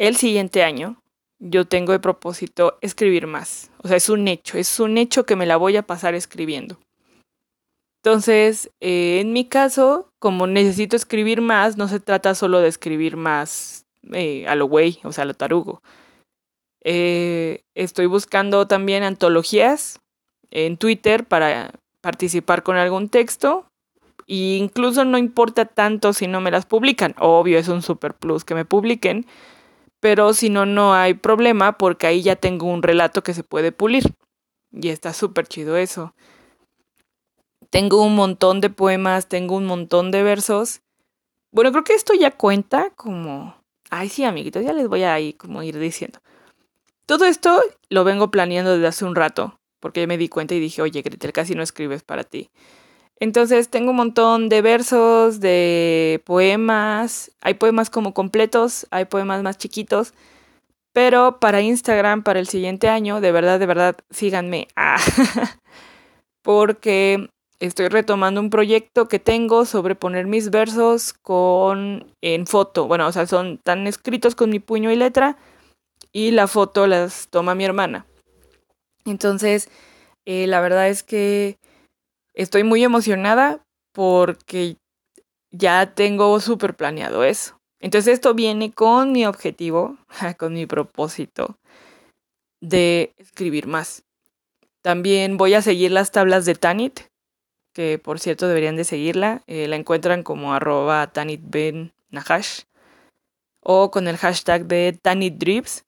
el 0.00 0.16
siguiente 0.16 0.64
año 0.64 0.96
yo 1.38 1.66
tengo 1.66 1.92
de 1.92 2.00
propósito 2.00 2.78
escribir 2.80 3.26
más. 3.26 3.70
O 3.82 3.88
sea, 3.88 3.98
es 3.98 4.08
un 4.08 4.26
hecho, 4.28 4.56
es 4.56 4.80
un 4.80 4.96
hecho 4.98 5.24
que 5.24 5.36
me 5.36 5.46
la 5.46 5.58
voy 5.58 5.76
a 5.76 5.86
pasar 5.86 6.14
escribiendo. 6.14 6.78
Entonces, 8.02 8.70
eh, 8.80 9.20
en 9.20 9.34
mi 9.34 9.44
caso, 9.44 10.10
como 10.18 10.46
necesito 10.46 10.96
escribir 10.96 11.42
más, 11.42 11.76
no 11.76 11.86
se 11.86 12.00
trata 12.00 12.34
solo 12.34 12.60
de 12.60 12.68
escribir 12.68 13.18
más 13.18 13.84
eh, 14.12 14.46
a 14.48 14.54
lo 14.54 14.66
güey, 14.66 15.00
o 15.04 15.12
sea, 15.12 15.22
a 15.22 15.26
lo 15.26 15.34
tarugo. 15.34 15.82
Eh, 16.82 17.62
estoy 17.74 18.06
buscando 18.06 18.66
también 18.66 19.02
antologías 19.02 20.00
en 20.50 20.78
Twitter 20.78 21.26
para 21.26 21.72
participar 22.00 22.62
con 22.62 22.76
algún 22.76 23.10
texto. 23.10 23.66
E 24.26 24.56
incluso 24.56 25.04
no 25.04 25.18
importa 25.18 25.66
tanto 25.66 26.14
si 26.14 26.26
no 26.26 26.40
me 26.40 26.50
las 26.50 26.64
publican. 26.64 27.14
Obvio, 27.18 27.58
es 27.58 27.68
un 27.68 27.82
super 27.82 28.14
plus 28.14 28.44
que 28.44 28.54
me 28.54 28.64
publiquen. 28.64 29.26
Pero 30.00 30.32
si 30.32 30.48
no, 30.48 30.66
no 30.66 30.94
hay 30.94 31.14
problema 31.14 31.78
porque 31.78 32.06
ahí 32.06 32.22
ya 32.22 32.36
tengo 32.36 32.66
un 32.66 32.82
relato 32.82 33.22
que 33.22 33.34
se 33.34 33.44
puede 33.44 33.70
pulir. 33.70 34.04
Y 34.72 34.88
está 34.88 35.12
súper 35.12 35.46
chido 35.46 35.76
eso. 35.76 36.14
Tengo 37.70 38.02
un 38.02 38.16
montón 38.16 38.60
de 38.60 38.70
poemas, 38.70 39.28
tengo 39.28 39.56
un 39.56 39.66
montón 39.66 40.10
de 40.10 40.22
versos. 40.22 40.80
Bueno, 41.52 41.70
creo 41.70 41.84
que 41.84 41.94
esto 41.94 42.14
ya 42.14 42.30
cuenta 42.30 42.90
como... 42.90 43.56
Ay, 43.90 44.08
sí, 44.08 44.24
amiguitos, 44.24 44.64
ya 44.64 44.72
les 44.72 44.88
voy 44.88 45.02
a 45.02 45.18
ir 45.20 45.36
como 45.36 45.62
ir 45.62 45.78
diciendo. 45.78 46.20
Todo 47.06 47.24
esto 47.24 47.60
lo 47.88 48.04
vengo 48.04 48.30
planeando 48.30 48.72
desde 48.72 48.86
hace 48.86 49.04
un 49.04 49.16
rato, 49.16 49.60
porque 49.80 50.06
me 50.06 50.16
di 50.16 50.28
cuenta 50.28 50.54
y 50.54 50.60
dije, 50.60 50.80
oye, 50.80 51.02
Gretel, 51.02 51.32
casi 51.32 51.56
no 51.56 51.62
escribes 51.62 52.04
para 52.04 52.22
ti. 52.22 52.50
Entonces 53.20 53.68
tengo 53.68 53.90
un 53.90 53.96
montón 53.96 54.48
de 54.48 54.62
versos, 54.62 55.40
de 55.40 56.22
poemas. 56.24 57.30
Hay 57.42 57.54
poemas 57.54 57.90
como 57.90 58.14
completos, 58.14 58.86
hay 58.90 59.04
poemas 59.04 59.42
más 59.42 59.58
chiquitos. 59.58 60.14
Pero 60.92 61.38
para 61.38 61.60
Instagram, 61.60 62.22
para 62.24 62.40
el 62.40 62.48
siguiente 62.48 62.88
año, 62.88 63.20
de 63.20 63.30
verdad, 63.30 63.60
de 63.60 63.66
verdad, 63.66 63.96
síganme. 64.10 64.68
Ah, 64.74 64.96
porque 66.42 67.28
estoy 67.60 67.88
retomando 67.88 68.40
un 68.40 68.50
proyecto 68.50 69.06
que 69.06 69.18
tengo 69.18 69.66
sobre 69.66 69.94
poner 69.94 70.26
mis 70.26 70.50
versos 70.50 71.12
con 71.12 72.12
en 72.22 72.46
foto. 72.46 72.86
Bueno, 72.88 73.06
o 73.06 73.12
sea, 73.12 73.26
son 73.26 73.58
tan 73.58 73.86
escritos 73.86 74.34
con 74.34 74.50
mi 74.50 74.60
puño 74.60 74.90
y 74.90 74.96
letra 74.96 75.36
y 76.10 76.30
la 76.30 76.48
foto 76.48 76.86
las 76.86 77.28
toma 77.28 77.54
mi 77.54 77.64
hermana. 77.64 78.06
Entonces, 79.04 79.68
eh, 80.24 80.46
la 80.46 80.60
verdad 80.60 80.88
es 80.88 81.02
que 81.02 81.58
estoy 82.42 82.64
muy 82.64 82.82
emocionada 82.82 83.62
porque 83.92 84.76
ya 85.50 85.94
tengo 85.94 86.38
súper 86.40 86.74
planeado 86.74 87.24
eso. 87.24 87.58
Entonces 87.80 88.14
esto 88.14 88.34
viene 88.34 88.72
con 88.72 89.12
mi 89.12 89.26
objetivo, 89.26 89.96
con 90.38 90.54
mi 90.54 90.66
propósito 90.66 91.56
de 92.60 93.14
escribir 93.16 93.66
más. 93.66 94.04
También 94.82 95.36
voy 95.36 95.54
a 95.54 95.62
seguir 95.62 95.90
las 95.90 96.12
tablas 96.12 96.44
de 96.44 96.54
Tanit, 96.54 97.00
que 97.74 97.98
por 97.98 98.18
cierto 98.18 98.48
deberían 98.48 98.76
de 98.76 98.84
seguirla. 98.84 99.42
Eh, 99.46 99.68
la 99.68 99.76
encuentran 99.76 100.22
como 100.22 100.54
arroba 100.54 101.06
tanitbennahash 101.12 102.62
o 103.62 103.90
con 103.90 104.08
el 104.08 104.16
hashtag 104.16 104.66
de 104.66 104.98
tanitdrips. 105.00 105.84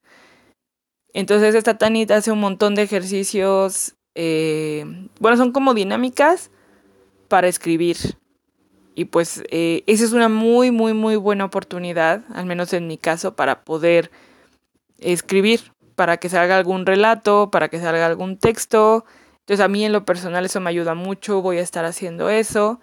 Entonces 1.15 1.55
esta 1.55 1.79
Tanit 1.79 2.11
hace 2.11 2.33
un 2.33 2.41
montón 2.41 2.75
de 2.75 2.83
ejercicios, 2.83 3.97
eh, 4.15 5.09
bueno, 5.21 5.37
son 5.37 5.53
como 5.53 5.75
dinámicas 5.75 6.51
para 7.29 7.49
escribir. 7.49 7.97
Y 8.95 9.07
pues 9.07 9.43
eh, 9.51 9.83
esa 9.87 10.05
es 10.05 10.13
una 10.13 10.29
muy, 10.29 10.71
muy, 10.71 10.93
muy 10.93 11.17
buena 11.17 11.47
oportunidad, 11.47 12.25
al 12.35 12.47
menos 12.47 12.73
en 12.73 12.87
mi 12.87 12.99
caso, 12.99 13.35
para 13.35 13.65
poder 13.65 14.11
escribir, 14.99 15.73
para 15.97 16.19
que 16.19 16.29
salga 16.29 16.57
algún 16.57 16.85
relato, 16.85 17.51
para 17.51 17.69
que 17.69 17.81
salga 17.81 18.07
algún 18.07 18.37
texto, 18.37 19.05
entonces 19.43 19.65
a 19.65 19.69
mí 19.69 19.85
en 19.85 19.93
lo 19.93 20.05
personal 20.05 20.45
eso 20.45 20.61
me 20.61 20.71
ayuda 20.71 20.95
mucho, 20.95 21.43
voy 21.43 21.59
a 21.59 21.63
estar 21.63 21.85
haciendo 21.85 22.31
eso. 22.31 22.81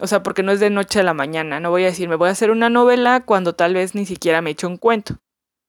O 0.00 0.06
sea, 0.06 0.22
porque 0.22 0.42
no 0.42 0.52
es 0.52 0.60
de 0.60 0.70
noche 0.70 1.00
a 1.00 1.04
la 1.04 1.14
mañana, 1.14 1.60
no 1.60 1.70
voy 1.70 1.82
a 1.82 1.86
decir, 1.86 2.08
me 2.08 2.16
voy 2.16 2.28
a 2.28 2.32
hacer 2.32 2.50
una 2.50 2.68
novela 2.68 3.24
cuando 3.24 3.54
tal 3.54 3.74
vez 3.74 3.94
ni 3.94 4.06
siquiera 4.06 4.40
me 4.40 4.50
echo 4.50 4.68
un 4.68 4.76
cuento. 4.76 5.18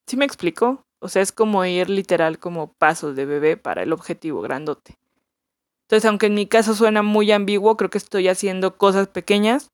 ¿Sí 0.08 0.18
me 0.18 0.26
explico? 0.26 0.85
O 1.06 1.08
sea, 1.08 1.22
es 1.22 1.32
como 1.32 1.64
ir 1.66 1.88
literal 1.88 2.40
como 2.40 2.74
pasos 2.74 3.16
de 3.16 3.28
bebé 3.28 3.58
para 3.58 3.84
el 3.84 3.94
objetivo 3.94 4.42
grandote. 4.42 4.98
Entonces, 5.84 6.10
aunque 6.10 6.26
en 6.26 6.34
mi 6.34 6.48
caso 6.48 6.74
suena 6.74 7.04
muy 7.04 7.32
ambiguo, 7.32 7.78
creo 7.78 7.92
que 7.92 8.00
estoy 8.00 8.28
haciendo 8.28 8.76
cosas 8.76 9.08
pequeñas 9.08 9.70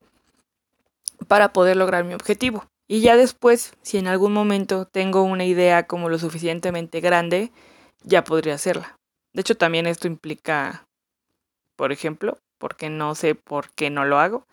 para 1.30 1.54
poder 1.54 1.78
lograr 1.78 2.04
mi 2.04 2.14
objetivo. 2.14 2.66
Y 2.90 3.00
ya 3.00 3.16
después, 3.16 3.72
si 3.82 3.98
en 3.98 4.08
algún 4.08 4.34
momento 4.34 4.86
tengo 4.86 5.24
una 5.24 5.46
idea 5.46 5.88
como 5.88 6.10
lo 6.10 6.20
suficientemente 6.20 7.00
grande, 7.00 7.54
ya 8.04 8.26
podría 8.26 8.56
hacerla. 8.56 8.98
De 9.32 9.40
hecho, 9.40 9.56
también 9.56 9.88
esto 9.88 10.08
implica, 10.08 10.84
por 11.78 11.94
ejemplo, 11.94 12.40
porque 12.58 12.90
no 12.90 13.16
sé 13.16 13.36
por 13.36 13.70
qué 13.70 13.90
no 13.90 14.04
lo 14.04 14.20
hago, 14.20 14.46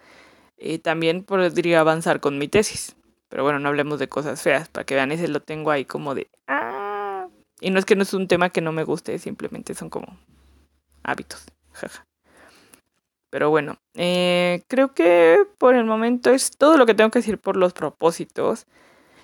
eh, 0.58 0.78
también 0.78 1.24
podría 1.24 1.80
avanzar 1.80 2.20
con 2.20 2.38
mi 2.38 2.46
tesis. 2.46 2.94
Pero 3.28 3.42
bueno, 3.42 3.58
no 3.58 3.68
hablemos 3.68 3.98
de 3.98 4.08
cosas 4.08 4.40
feas, 4.40 4.68
para 4.68 4.84
que 4.84 4.94
vean, 4.94 5.12
ese 5.12 5.28
lo 5.28 5.40
tengo 5.40 5.72
ahí 5.72 5.84
como 5.84 6.14
de... 6.14 6.28
Ah". 6.46 6.67
Y 7.60 7.70
no 7.70 7.78
es 7.78 7.84
que 7.84 7.96
no 7.96 8.02
es 8.02 8.14
un 8.14 8.28
tema 8.28 8.50
que 8.50 8.60
no 8.60 8.72
me 8.72 8.84
guste, 8.84 9.18
simplemente 9.18 9.74
son 9.74 9.90
como 9.90 10.16
hábitos. 11.02 11.44
Pero 13.30 13.50
bueno, 13.50 13.78
eh, 13.94 14.62
creo 14.68 14.94
que 14.94 15.38
por 15.58 15.74
el 15.74 15.84
momento 15.84 16.30
es 16.30 16.56
todo 16.56 16.76
lo 16.76 16.86
que 16.86 16.94
tengo 16.94 17.10
que 17.10 17.18
decir 17.18 17.38
por 17.38 17.56
los 17.56 17.72
propósitos. 17.72 18.66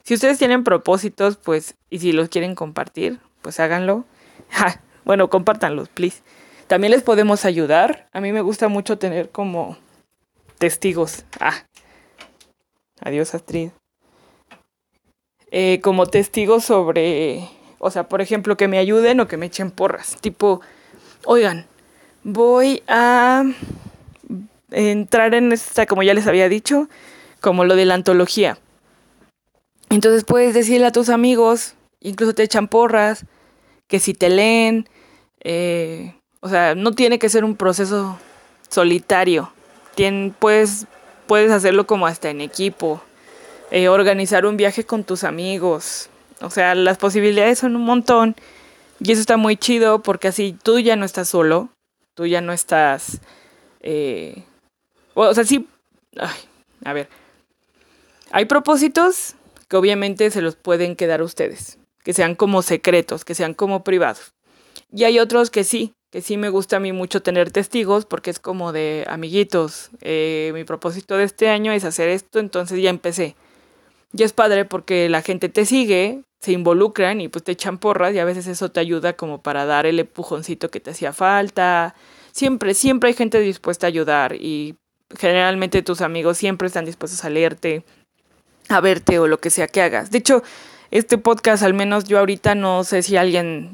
Si 0.02 0.14
ustedes 0.14 0.38
tienen 0.38 0.64
propósitos, 0.64 1.36
pues, 1.36 1.76
y 1.88 2.00
si 2.00 2.12
los 2.12 2.28
quieren 2.28 2.54
compartir, 2.54 3.18
pues 3.40 3.60
háganlo. 3.60 4.04
bueno, 5.04 5.30
compártanlos, 5.30 5.88
please. 5.88 6.22
También 6.66 6.90
les 6.90 7.02
podemos 7.02 7.44
ayudar. 7.44 8.08
A 8.12 8.20
mí 8.20 8.32
me 8.32 8.42
gusta 8.42 8.68
mucho 8.68 8.98
tener 8.98 9.30
como 9.30 9.78
testigos. 10.58 11.24
Ah. 11.40 11.66
Adiós, 13.00 13.34
Astrid. 13.34 13.70
Eh, 15.50 15.80
como 15.82 16.06
testigos 16.06 16.64
sobre, 16.64 17.48
o 17.86 17.90
sea, 17.90 18.08
por 18.08 18.22
ejemplo, 18.22 18.56
que 18.56 18.66
me 18.66 18.78
ayuden 18.78 19.20
o 19.20 19.28
que 19.28 19.36
me 19.36 19.44
echen 19.44 19.70
porras. 19.70 20.16
Tipo, 20.22 20.62
oigan, 21.26 21.66
voy 22.22 22.82
a 22.88 23.44
entrar 24.70 25.34
en 25.34 25.52
esta, 25.52 25.84
como 25.84 26.02
ya 26.02 26.14
les 26.14 26.26
había 26.26 26.48
dicho, 26.48 26.88
como 27.42 27.66
lo 27.66 27.76
de 27.76 27.84
la 27.84 27.92
antología. 27.92 28.56
Entonces 29.90 30.24
puedes 30.24 30.54
decirle 30.54 30.86
a 30.86 30.92
tus 30.92 31.10
amigos, 31.10 31.74
incluso 32.00 32.34
te 32.34 32.42
echan 32.42 32.68
porras, 32.68 33.26
que 33.86 34.00
si 34.00 34.14
te 34.14 34.30
leen, 34.30 34.88
eh, 35.40 36.14
o 36.40 36.48
sea, 36.48 36.74
no 36.74 36.92
tiene 36.92 37.18
que 37.18 37.28
ser 37.28 37.44
un 37.44 37.54
proceso 37.54 38.18
solitario. 38.70 39.52
puedes, 40.38 40.86
puedes 41.26 41.52
hacerlo 41.52 41.86
como 41.86 42.06
hasta 42.06 42.30
en 42.30 42.40
equipo. 42.40 43.02
Eh, 43.70 43.88
organizar 43.90 44.46
un 44.46 44.56
viaje 44.56 44.84
con 44.84 45.04
tus 45.04 45.22
amigos. 45.22 46.08
O 46.40 46.50
sea, 46.50 46.74
las 46.74 46.98
posibilidades 46.98 47.58
son 47.58 47.76
un 47.76 47.82
montón. 47.82 48.36
Y 49.00 49.12
eso 49.12 49.20
está 49.20 49.36
muy 49.36 49.56
chido 49.56 50.02
porque 50.02 50.28
así 50.28 50.56
tú 50.62 50.78
ya 50.78 50.96
no 50.96 51.04
estás 51.04 51.28
solo. 51.28 51.68
Tú 52.14 52.26
ya 52.26 52.40
no 52.40 52.52
estás... 52.52 53.20
Eh, 53.80 54.44
o 55.14 55.34
sea, 55.34 55.44
sí... 55.44 55.68
a 56.84 56.92
ver. 56.92 57.08
Hay 58.30 58.46
propósitos 58.46 59.34
que 59.68 59.76
obviamente 59.76 60.30
se 60.30 60.42
los 60.42 60.56
pueden 60.56 60.96
quedar 60.96 61.22
ustedes. 61.22 61.78
Que 62.02 62.12
sean 62.12 62.34
como 62.34 62.62
secretos, 62.62 63.24
que 63.24 63.34
sean 63.34 63.54
como 63.54 63.84
privados. 63.84 64.32
Y 64.92 65.04
hay 65.04 65.18
otros 65.18 65.50
que 65.50 65.64
sí, 65.64 65.94
que 66.10 66.20
sí 66.20 66.36
me 66.36 66.48
gusta 66.48 66.76
a 66.76 66.80
mí 66.80 66.92
mucho 66.92 67.22
tener 67.22 67.50
testigos 67.50 68.06
porque 68.06 68.30
es 68.30 68.38
como 68.38 68.72
de 68.72 69.04
amiguitos. 69.08 69.90
Eh, 70.00 70.52
mi 70.54 70.62
propósito 70.62 71.16
de 71.16 71.24
este 71.24 71.48
año 71.48 71.72
es 71.72 71.84
hacer 71.84 72.08
esto, 72.08 72.38
entonces 72.38 72.80
ya 72.80 72.90
empecé. 72.90 73.34
Y 74.16 74.22
es 74.22 74.32
padre 74.32 74.64
porque 74.64 75.08
la 75.08 75.22
gente 75.22 75.48
te 75.48 75.66
sigue, 75.66 76.22
se 76.40 76.52
involucran 76.52 77.20
y 77.20 77.28
pues 77.28 77.42
te 77.42 77.52
echan 77.52 77.78
porras 77.78 78.14
y 78.14 78.20
a 78.20 78.24
veces 78.24 78.46
eso 78.46 78.70
te 78.70 78.78
ayuda 78.78 79.14
como 79.14 79.42
para 79.42 79.66
dar 79.66 79.86
el 79.86 79.98
empujoncito 79.98 80.70
que 80.70 80.78
te 80.80 80.90
hacía 80.90 81.12
falta. 81.12 81.94
Siempre, 82.30 82.74
siempre 82.74 83.08
hay 83.08 83.14
gente 83.14 83.40
dispuesta 83.40 83.86
a 83.86 83.88
ayudar 83.88 84.34
y 84.36 84.76
generalmente 85.18 85.82
tus 85.82 86.00
amigos 86.00 86.38
siempre 86.38 86.68
están 86.68 86.84
dispuestos 86.84 87.24
a 87.24 87.30
leerte, 87.30 87.84
a 88.68 88.80
verte 88.80 89.18
o 89.18 89.26
lo 89.26 89.40
que 89.40 89.50
sea 89.50 89.66
que 89.66 89.82
hagas. 89.82 90.10
De 90.12 90.18
hecho, 90.18 90.42
este 90.92 91.18
podcast, 91.18 91.64
al 91.64 91.74
menos 91.74 92.04
yo 92.04 92.20
ahorita 92.20 92.54
no 92.54 92.84
sé 92.84 93.02
si 93.02 93.16
alguien 93.16 93.72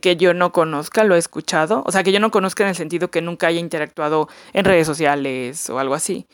que 0.00 0.16
yo 0.16 0.34
no 0.34 0.52
conozca 0.52 1.04
lo 1.04 1.14
he 1.14 1.18
escuchado. 1.18 1.82
O 1.86 1.92
sea, 1.92 2.02
que 2.02 2.12
yo 2.12 2.20
no 2.20 2.30
conozca 2.30 2.62
en 2.64 2.70
el 2.70 2.76
sentido 2.76 3.10
que 3.10 3.22
nunca 3.22 3.48
haya 3.48 3.60
interactuado 3.60 4.28
en 4.52 4.64
redes 4.64 4.86
sociales 4.86 5.68
o 5.70 5.78
algo 5.78 5.94
así. 5.94 6.26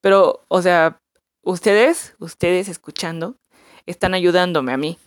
Pero, 0.00 0.44
o 0.48 0.62
sea, 0.62 0.98
ustedes, 1.42 2.14
ustedes 2.18 2.68
escuchando, 2.68 3.36
están 3.86 4.14
ayudándome 4.14 4.72
a 4.72 4.76
mí 4.76 4.98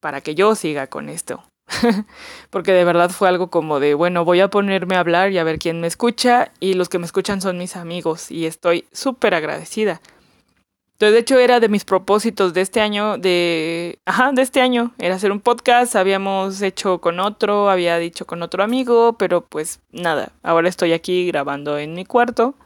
para 0.00 0.20
que 0.20 0.34
yo 0.34 0.54
siga 0.54 0.86
con 0.86 1.08
esto. 1.08 1.42
Porque 2.50 2.72
de 2.72 2.84
verdad 2.84 3.10
fue 3.10 3.28
algo 3.28 3.50
como 3.50 3.80
de, 3.80 3.94
bueno, 3.94 4.24
voy 4.24 4.40
a 4.40 4.48
ponerme 4.48 4.96
a 4.96 5.00
hablar 5.00 5.32
y 5.32 5.38
a 5.38 5.44
ver 5.44 5.58
quién 5.58 5.80
me 5.80 5.86
escucha 5.86 6.52
y 6.60 6.74
los 6.74 6.88
que 6.88 6.98
me 6.98 7.06
escuchan 7.06 7.40
son 7.40 7.58
mis 7.58 7.76
amigos 7.76 8.30
y 8.30 8.46
estoy 8.46 8.86
súper 8.92 9.34
agradecida. 9.34 10.00
Entonces, 10.92 11.14
de 11.14 11.20
hecho, 11.20 11.38
era 11.38 11.60
de 11.60 11.68
mis 11.68 11.84
propósitos 11.84 12.54
de 12.54 12.60
este 12.60 12.80
año, 12.80 13.18
de, 13.18 14.00
ajá, 14.04 14.32
de 14.32 14.42
este 14.42 14.60
año, 14.60 14.94
era 14.98 15.14
hacer 15.14 15.30
un 15.30 15.38
podcast, 15.38 15.94
habíamos 15.94 16.60
hecho 16.60 17.00
con 17.00 17.20
otro, 17.20 17.70
había 17.70 17.98
dicho 17.98 18.26
con 18.26 18.42
otro 18.42 18.64
amigo, 18.64 19.12
pero 19.16 19.42
pues 19.42 19.78
nada, 19.92 20.32
ahora 20.42 20.68
estoy 20.68 20.92
aquí 20.92 21.28
grabando 21.28 21.78
en 21.78 21.94
mi 21.94 22.04
cuarto 22.04 22.56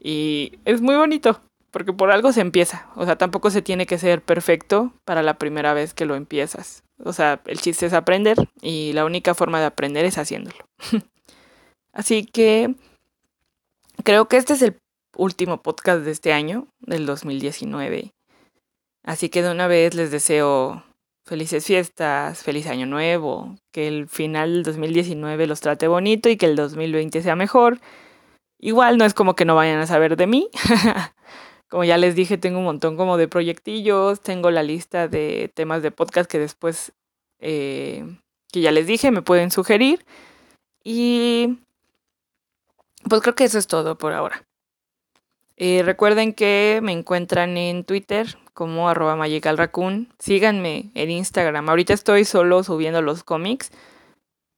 y 0.00 0.60
es 0.64 0.80
muy 0.80 0.94
bonito, 0.96 1.40
porque 1.72 1.92
por 1.92 2.12
algo 2.12 2.32
se 2.32 2.42
empieza. 2.42 2.86
O 2.94 3.04
sea, 3.04 3.16
tampoco 3.16 3.50
se 3.50 3.62
tiene 3.62 3.86
que 3.86 3.98
ser 3.98 4.22
perfecto 4.22 4.92
para 5.04 5.22
la 5.22 5.38
primera 5.38 5.74
vez 5.74 5.94
que 5.94 6.04
lo 6.04 6.14
empiezas. 6.14 6.84
O 7.02 7.12
sea, 7.12 7.40
el 7.46 7.58
chiste 7.60 7.86
es 7.86 7.94
aprender 7.94 8.36
y 8.60 8.92
la 8.92 9.04
única 9.04 9.34
forma 9.34 9.58
de 9.58 9.66
aprender 9.66 10.04
es 10.04 10.18
haciéndolo. 10.18 10.64
Así 11.92 12.24
que 12.24 12.74
creo 14.04 14.28
que 14.28 14.36
este 14.36 14.52
es 14.52 14.62
el 14.62 14.76
último 15.16 15.62
podcast 15.62 16.02
de 16.02 16.10
este 16.10 16.32
año, 16.32 16.68
del 16.80 17.06
2019. 17.06 18.12
Así 19.02 19.30
que 19.30 19.42
de 19.42 19.50
una 19.50 19.66
vez 19.66 19.94
les 19.94 20.10
deseo 20.10 20.84
felices 21.24 21.64
fiestas, 21.64 22.42
feliz 22.42 22.66
año 22.66 22.86
nuevo, 22.86 23.56
que 23.72 23.88
el 23.88 24.08
final 24.08 24.52
del 24.52 24.62
2019 24.64 25.46
los 25.46 25.60
trate 25.60 25.88
bonito 25.88 26.28
y 26.28 26.36
que 26.36 26.46
el 26.46 26.56
2020 26.56 27.22
sea 27.22 27.34
mejor. 27.34 27.80
Igual 28.58 28.98
no 28.98 29.04
es 29.06 29.14
como 29.14 29.34
que 29.34 29.44
no 29.44 29.54
vayan 29.54 29.80
a 29.80 29.86
saber 29.86 30.16
de 30.16 30.26
mí. 30.26 30.50
Como 31.72 31.84
ya 31.84 31.96
les 31.96 32.14
dije, 32.14 32.36
tengo 32.36 32.58
un 32.58 32.66
montón 32.66 32.98
como 32.98 33.16
de 33.16 33.28
proyectillos, 33.28 34.20
tengo 34.20 34.50
la 34.50 34.62
lista 34.62 35.08
de 35.08 35.50
temas 35.54 35.82
de 35.82 35.90
podcast 35.90 36.30
que 36.30 36.38
después, 36.38 36.92
eh, 37.38 38.04
que 38.52 38.60
ya 38.60 38.70
les 38.70 38.86
dije, 38.86 39.10
me 39.10 39.22
pueden 39.22 39.50
sugerir. 39.50 40.04
Y 40.84 41.60
pues 43.08 43.22
creo 43.22 43.34
que 43.34 43.44
eso 43.44 43.58
es 43.58 43.68
todo 43.68 43.96
por 43.96 44.12
ahora. 44.12 44.44
Eh, 45.56 45.80
recuerden 45.82 46.34
que 46.34 46.80
me 46.82 46.92
encuentran 46.92 47.56
en 47.56 47.84
Twitter 47.84 48.36
como 48.52 48.90
arroba 48.90 49.16
magicalraccoon. 49.16 50.12
Síganme 50.18 50.90
en 50.92 51.10
Instagram. 51.10 51.70
Ahorita 51.70 51.94
estoy 51.94 52.26
solo 52.26 52.64
subiendo 52.64 53.00
los 53.00 53.24
cómics, 53.24 53.72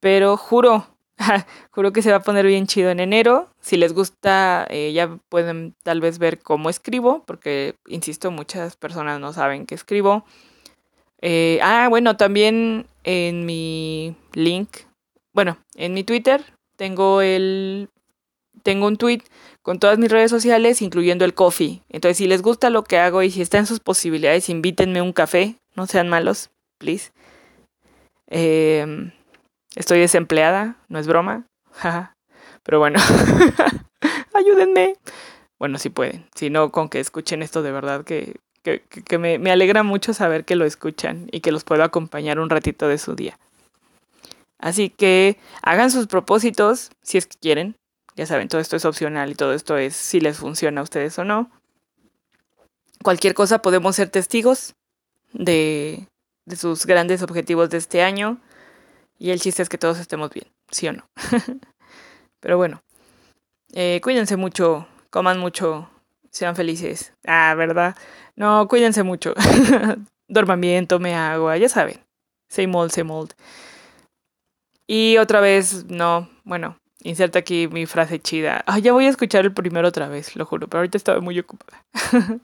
pero 0.01 0.35
juro, 0.35 0.85
Juro 1.71 1.93
que 1.93 2.01
se 2.01 2.11
va 2.11 2.17
a 2.17 2.23
poner 2.23 2.45
bien 2.45 2.67
chido 2.67 2.89
en 2.89 2.99
enero. 2.99 3.49
Si 3.61 3.77
les 3.77 3.93
gusta, 3.93 4.67
eh, 4.69 4.91
ya 4.93 5.17
pueden 5.29 5.75
tal 5.83 6.01
vez 6.01 6.19
ver 6.19 6.39
cómo 6.39 6.69
escribo, 6.69 7.23
porque, 7.25 7.75
insisto, 7.87 8.31
muchas 8.31 8.75
personas 8.75 9.19
no 9.19 9.33
saben 9.33 9.65
que 9.65 9.75
escribo. 9.75 10.25
Eh, 11.21 11.59
ah, 11.63 11.87
bueno, 11.89 12.17
también 12.17 12.85
en 13.03 13.45
mi 13.45 14.15
link, 14.33 14.69
bueno, 15.33 15.57
en 15.75 15.93
mi 15.93 16.03
Twitter 16.03 16.43
tengo 16.75 17.21
el, 17.21 17.89
tengo 18.63 18.87
un 18.87 18.97
tweet 18.97 19.21
con 19.61 19.79
todas 19.79 19.97
mis 19.97 20.11
redes 20.11 20.29
sociales, 20.29 20.81
incluyendo 20.81 21.25
el 21.25 21.33
coffee. 21.33 21.81
Entonces, 21.89 22.17
si 22.17 22.27
les 22.27 22.41
gusta 22.41 22.69
lo 22.69 22.83
que 22.83 22.97
hago 22.97 23.23
y 23.23 23.31
si 23.31 23.41
está 23.41 23.57
en 23.57 23.65
sus 23.65 23.79
posibilidades, 23.79 24.49
invítenme 24.49 25.01
un 25.01 25.13
café, 25.13 25.55
no 25.75 25.87
sean 25.87 26.09
malos, 26.09 26.51
please. 26.77 27.11
Eh, 28.27 29.11
Estoy 29.75 29.99
desempleada, 29.99 30.77
no 30.87 30.99
es 30.99 31.07
broma. 31.07 31.45
Pero 32.63 32.79
bueno, 32.79 32.99
ayúdenme. 34.33 34.95
Bueno, 35.59 35.77
si 35.77 35.89
pueden. 35.89 36.25
Si 36.33 36.49
no, 36.49 36.71
con 36.71 36.89
que 36.89 36.99
escuchen 36.99 37.43
esto 37.43 37.61
de 37.61 37.71
verdad, 37.71 38.03
que, 38.03 38.37
que, 38.63 38.81
que 38.81 39.17
me, 39.17 39.37
me, 39.37 39.51
alegra 39.51 39.83
mucho 39.83 40.13
saber 40.13 40.45
que 40.45 40.55
lo 40.55 40.65
escuchan 40.65 41.27
y 41.31 41.41
que 41.41 41.51
los 41.51 41.63
puedo 41.63 41.83
acompañar 41.83 42.39
un 42.39 42.49
ratito 42.49 42.87
de 42.87 42.97
su 42.97 43.15
día. 43.15 43.37
Así 44.57 44.89
que 44.89 45.37
hagan 45.61 45.91
sus 45.91 46.07
propósitos 46.07 46.91
si 47.01 47.17
es 47.17 47.27
que 47.27 47.37
quieren. 47.39 47.75
Ya 48.15 48.25
saben, 48.25 48.47
todo 48.47 48.61
esto 48.61 48.77
es 48.77 48.85
opcional 48.85 49.29
y 49.29 49.35
todo 49.35 49.53
esto 49.53 49.77
es 49.77 49.93
si 49.93 50.21
les 50.21 50.37
funciona 50.37 50.79
a 50.79 50.83
ustedes 50.85 51.19
o 51.19 51.25
no. 51.25 51.51
Cualquier 53.03 53.33
cosa 53.33 53.61
podemos 53.61 53.97
ser 53.97 54.09
testigos 54.09 54.73
de, 55.33 56.07
de 56.45 56.55
sus 56.55 56.85
grandes 56.85 57.21
objetivos 57.21 57.69
de 57.69 57.77
este 57.77 58.01
año 58.01 58.39
y 59.17 59.31
el 59.31 59.39
chiste 59.39 59.61
es 59.61 59.69
que 59.69 59.77
todos 59.77 59.99
estemos 59.99 60.31
bien, 60.31 60.47
¿sí 60.71 60.87
o 60.87 60.93
no? 60.93 61.07
Pero 62.39 62.57
bueno, 62.57 62.81
eh, 63.73 63.99
cuídense 64.03 64.37
mucho, 64.37 64.87
coman 65.09 65.39
mucho, 65.39 65.89
sean 66.31 66.55
felices. 66.55 67.13
Ah, 67.25 67.55
¿verdad? 67.55 67.95
No, 68.35 68.67
cuídense 68.67 69.03
mucho. 69.03 69.33
Duerman 70.27 70.61
bien, 70.61 70.87
tome 70.87 71.15
agua, 71.15 71.57
ya 71.57 71.69
saben. 71.69 71.99
Same 72.49 72.75
old, 72.75 72.91
same 72.91 73.11
old. 73.11 73.33
Y 74.87 75.17
otra 75.17 75.39
vez, 75.39 75.85
no, 75.85 76.29
bueno, 76.43 76.77
inserta 77.01 77.39
aquí 77.39 77.67
mi 77.67 77.85
frase 77.85 78.19
chida. 78.19 78.63
Ah, 78.67 78.79
ya 78.79 78.91
voy 78.91 79.05
a 79.05 79.09
escuchar 79.09 79.45
el 79.45 79.53
primero 79.53 79.87
otra 79.87 80.07
vez, 80.09 80.35
lo 80.35 80.45
juro, 80.45 80.67
pero 80.67 80.79
ahorita 80.79 80.97
estaba 80.97 81.21
muy 81.21 81.39
ocupada. 81.39 81.83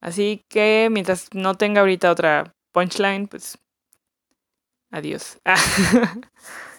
Así 0.00 0.44
que 0.48 0.88
mientras 0.90 1.28
no 1.32 1.54
tenga 1.54 1.80
ahorita 1.80 2.10
otra 2.10 2.54
punchline, 2.72 3.26
pues 3.26 3.58
Adiós. 4.96 5.36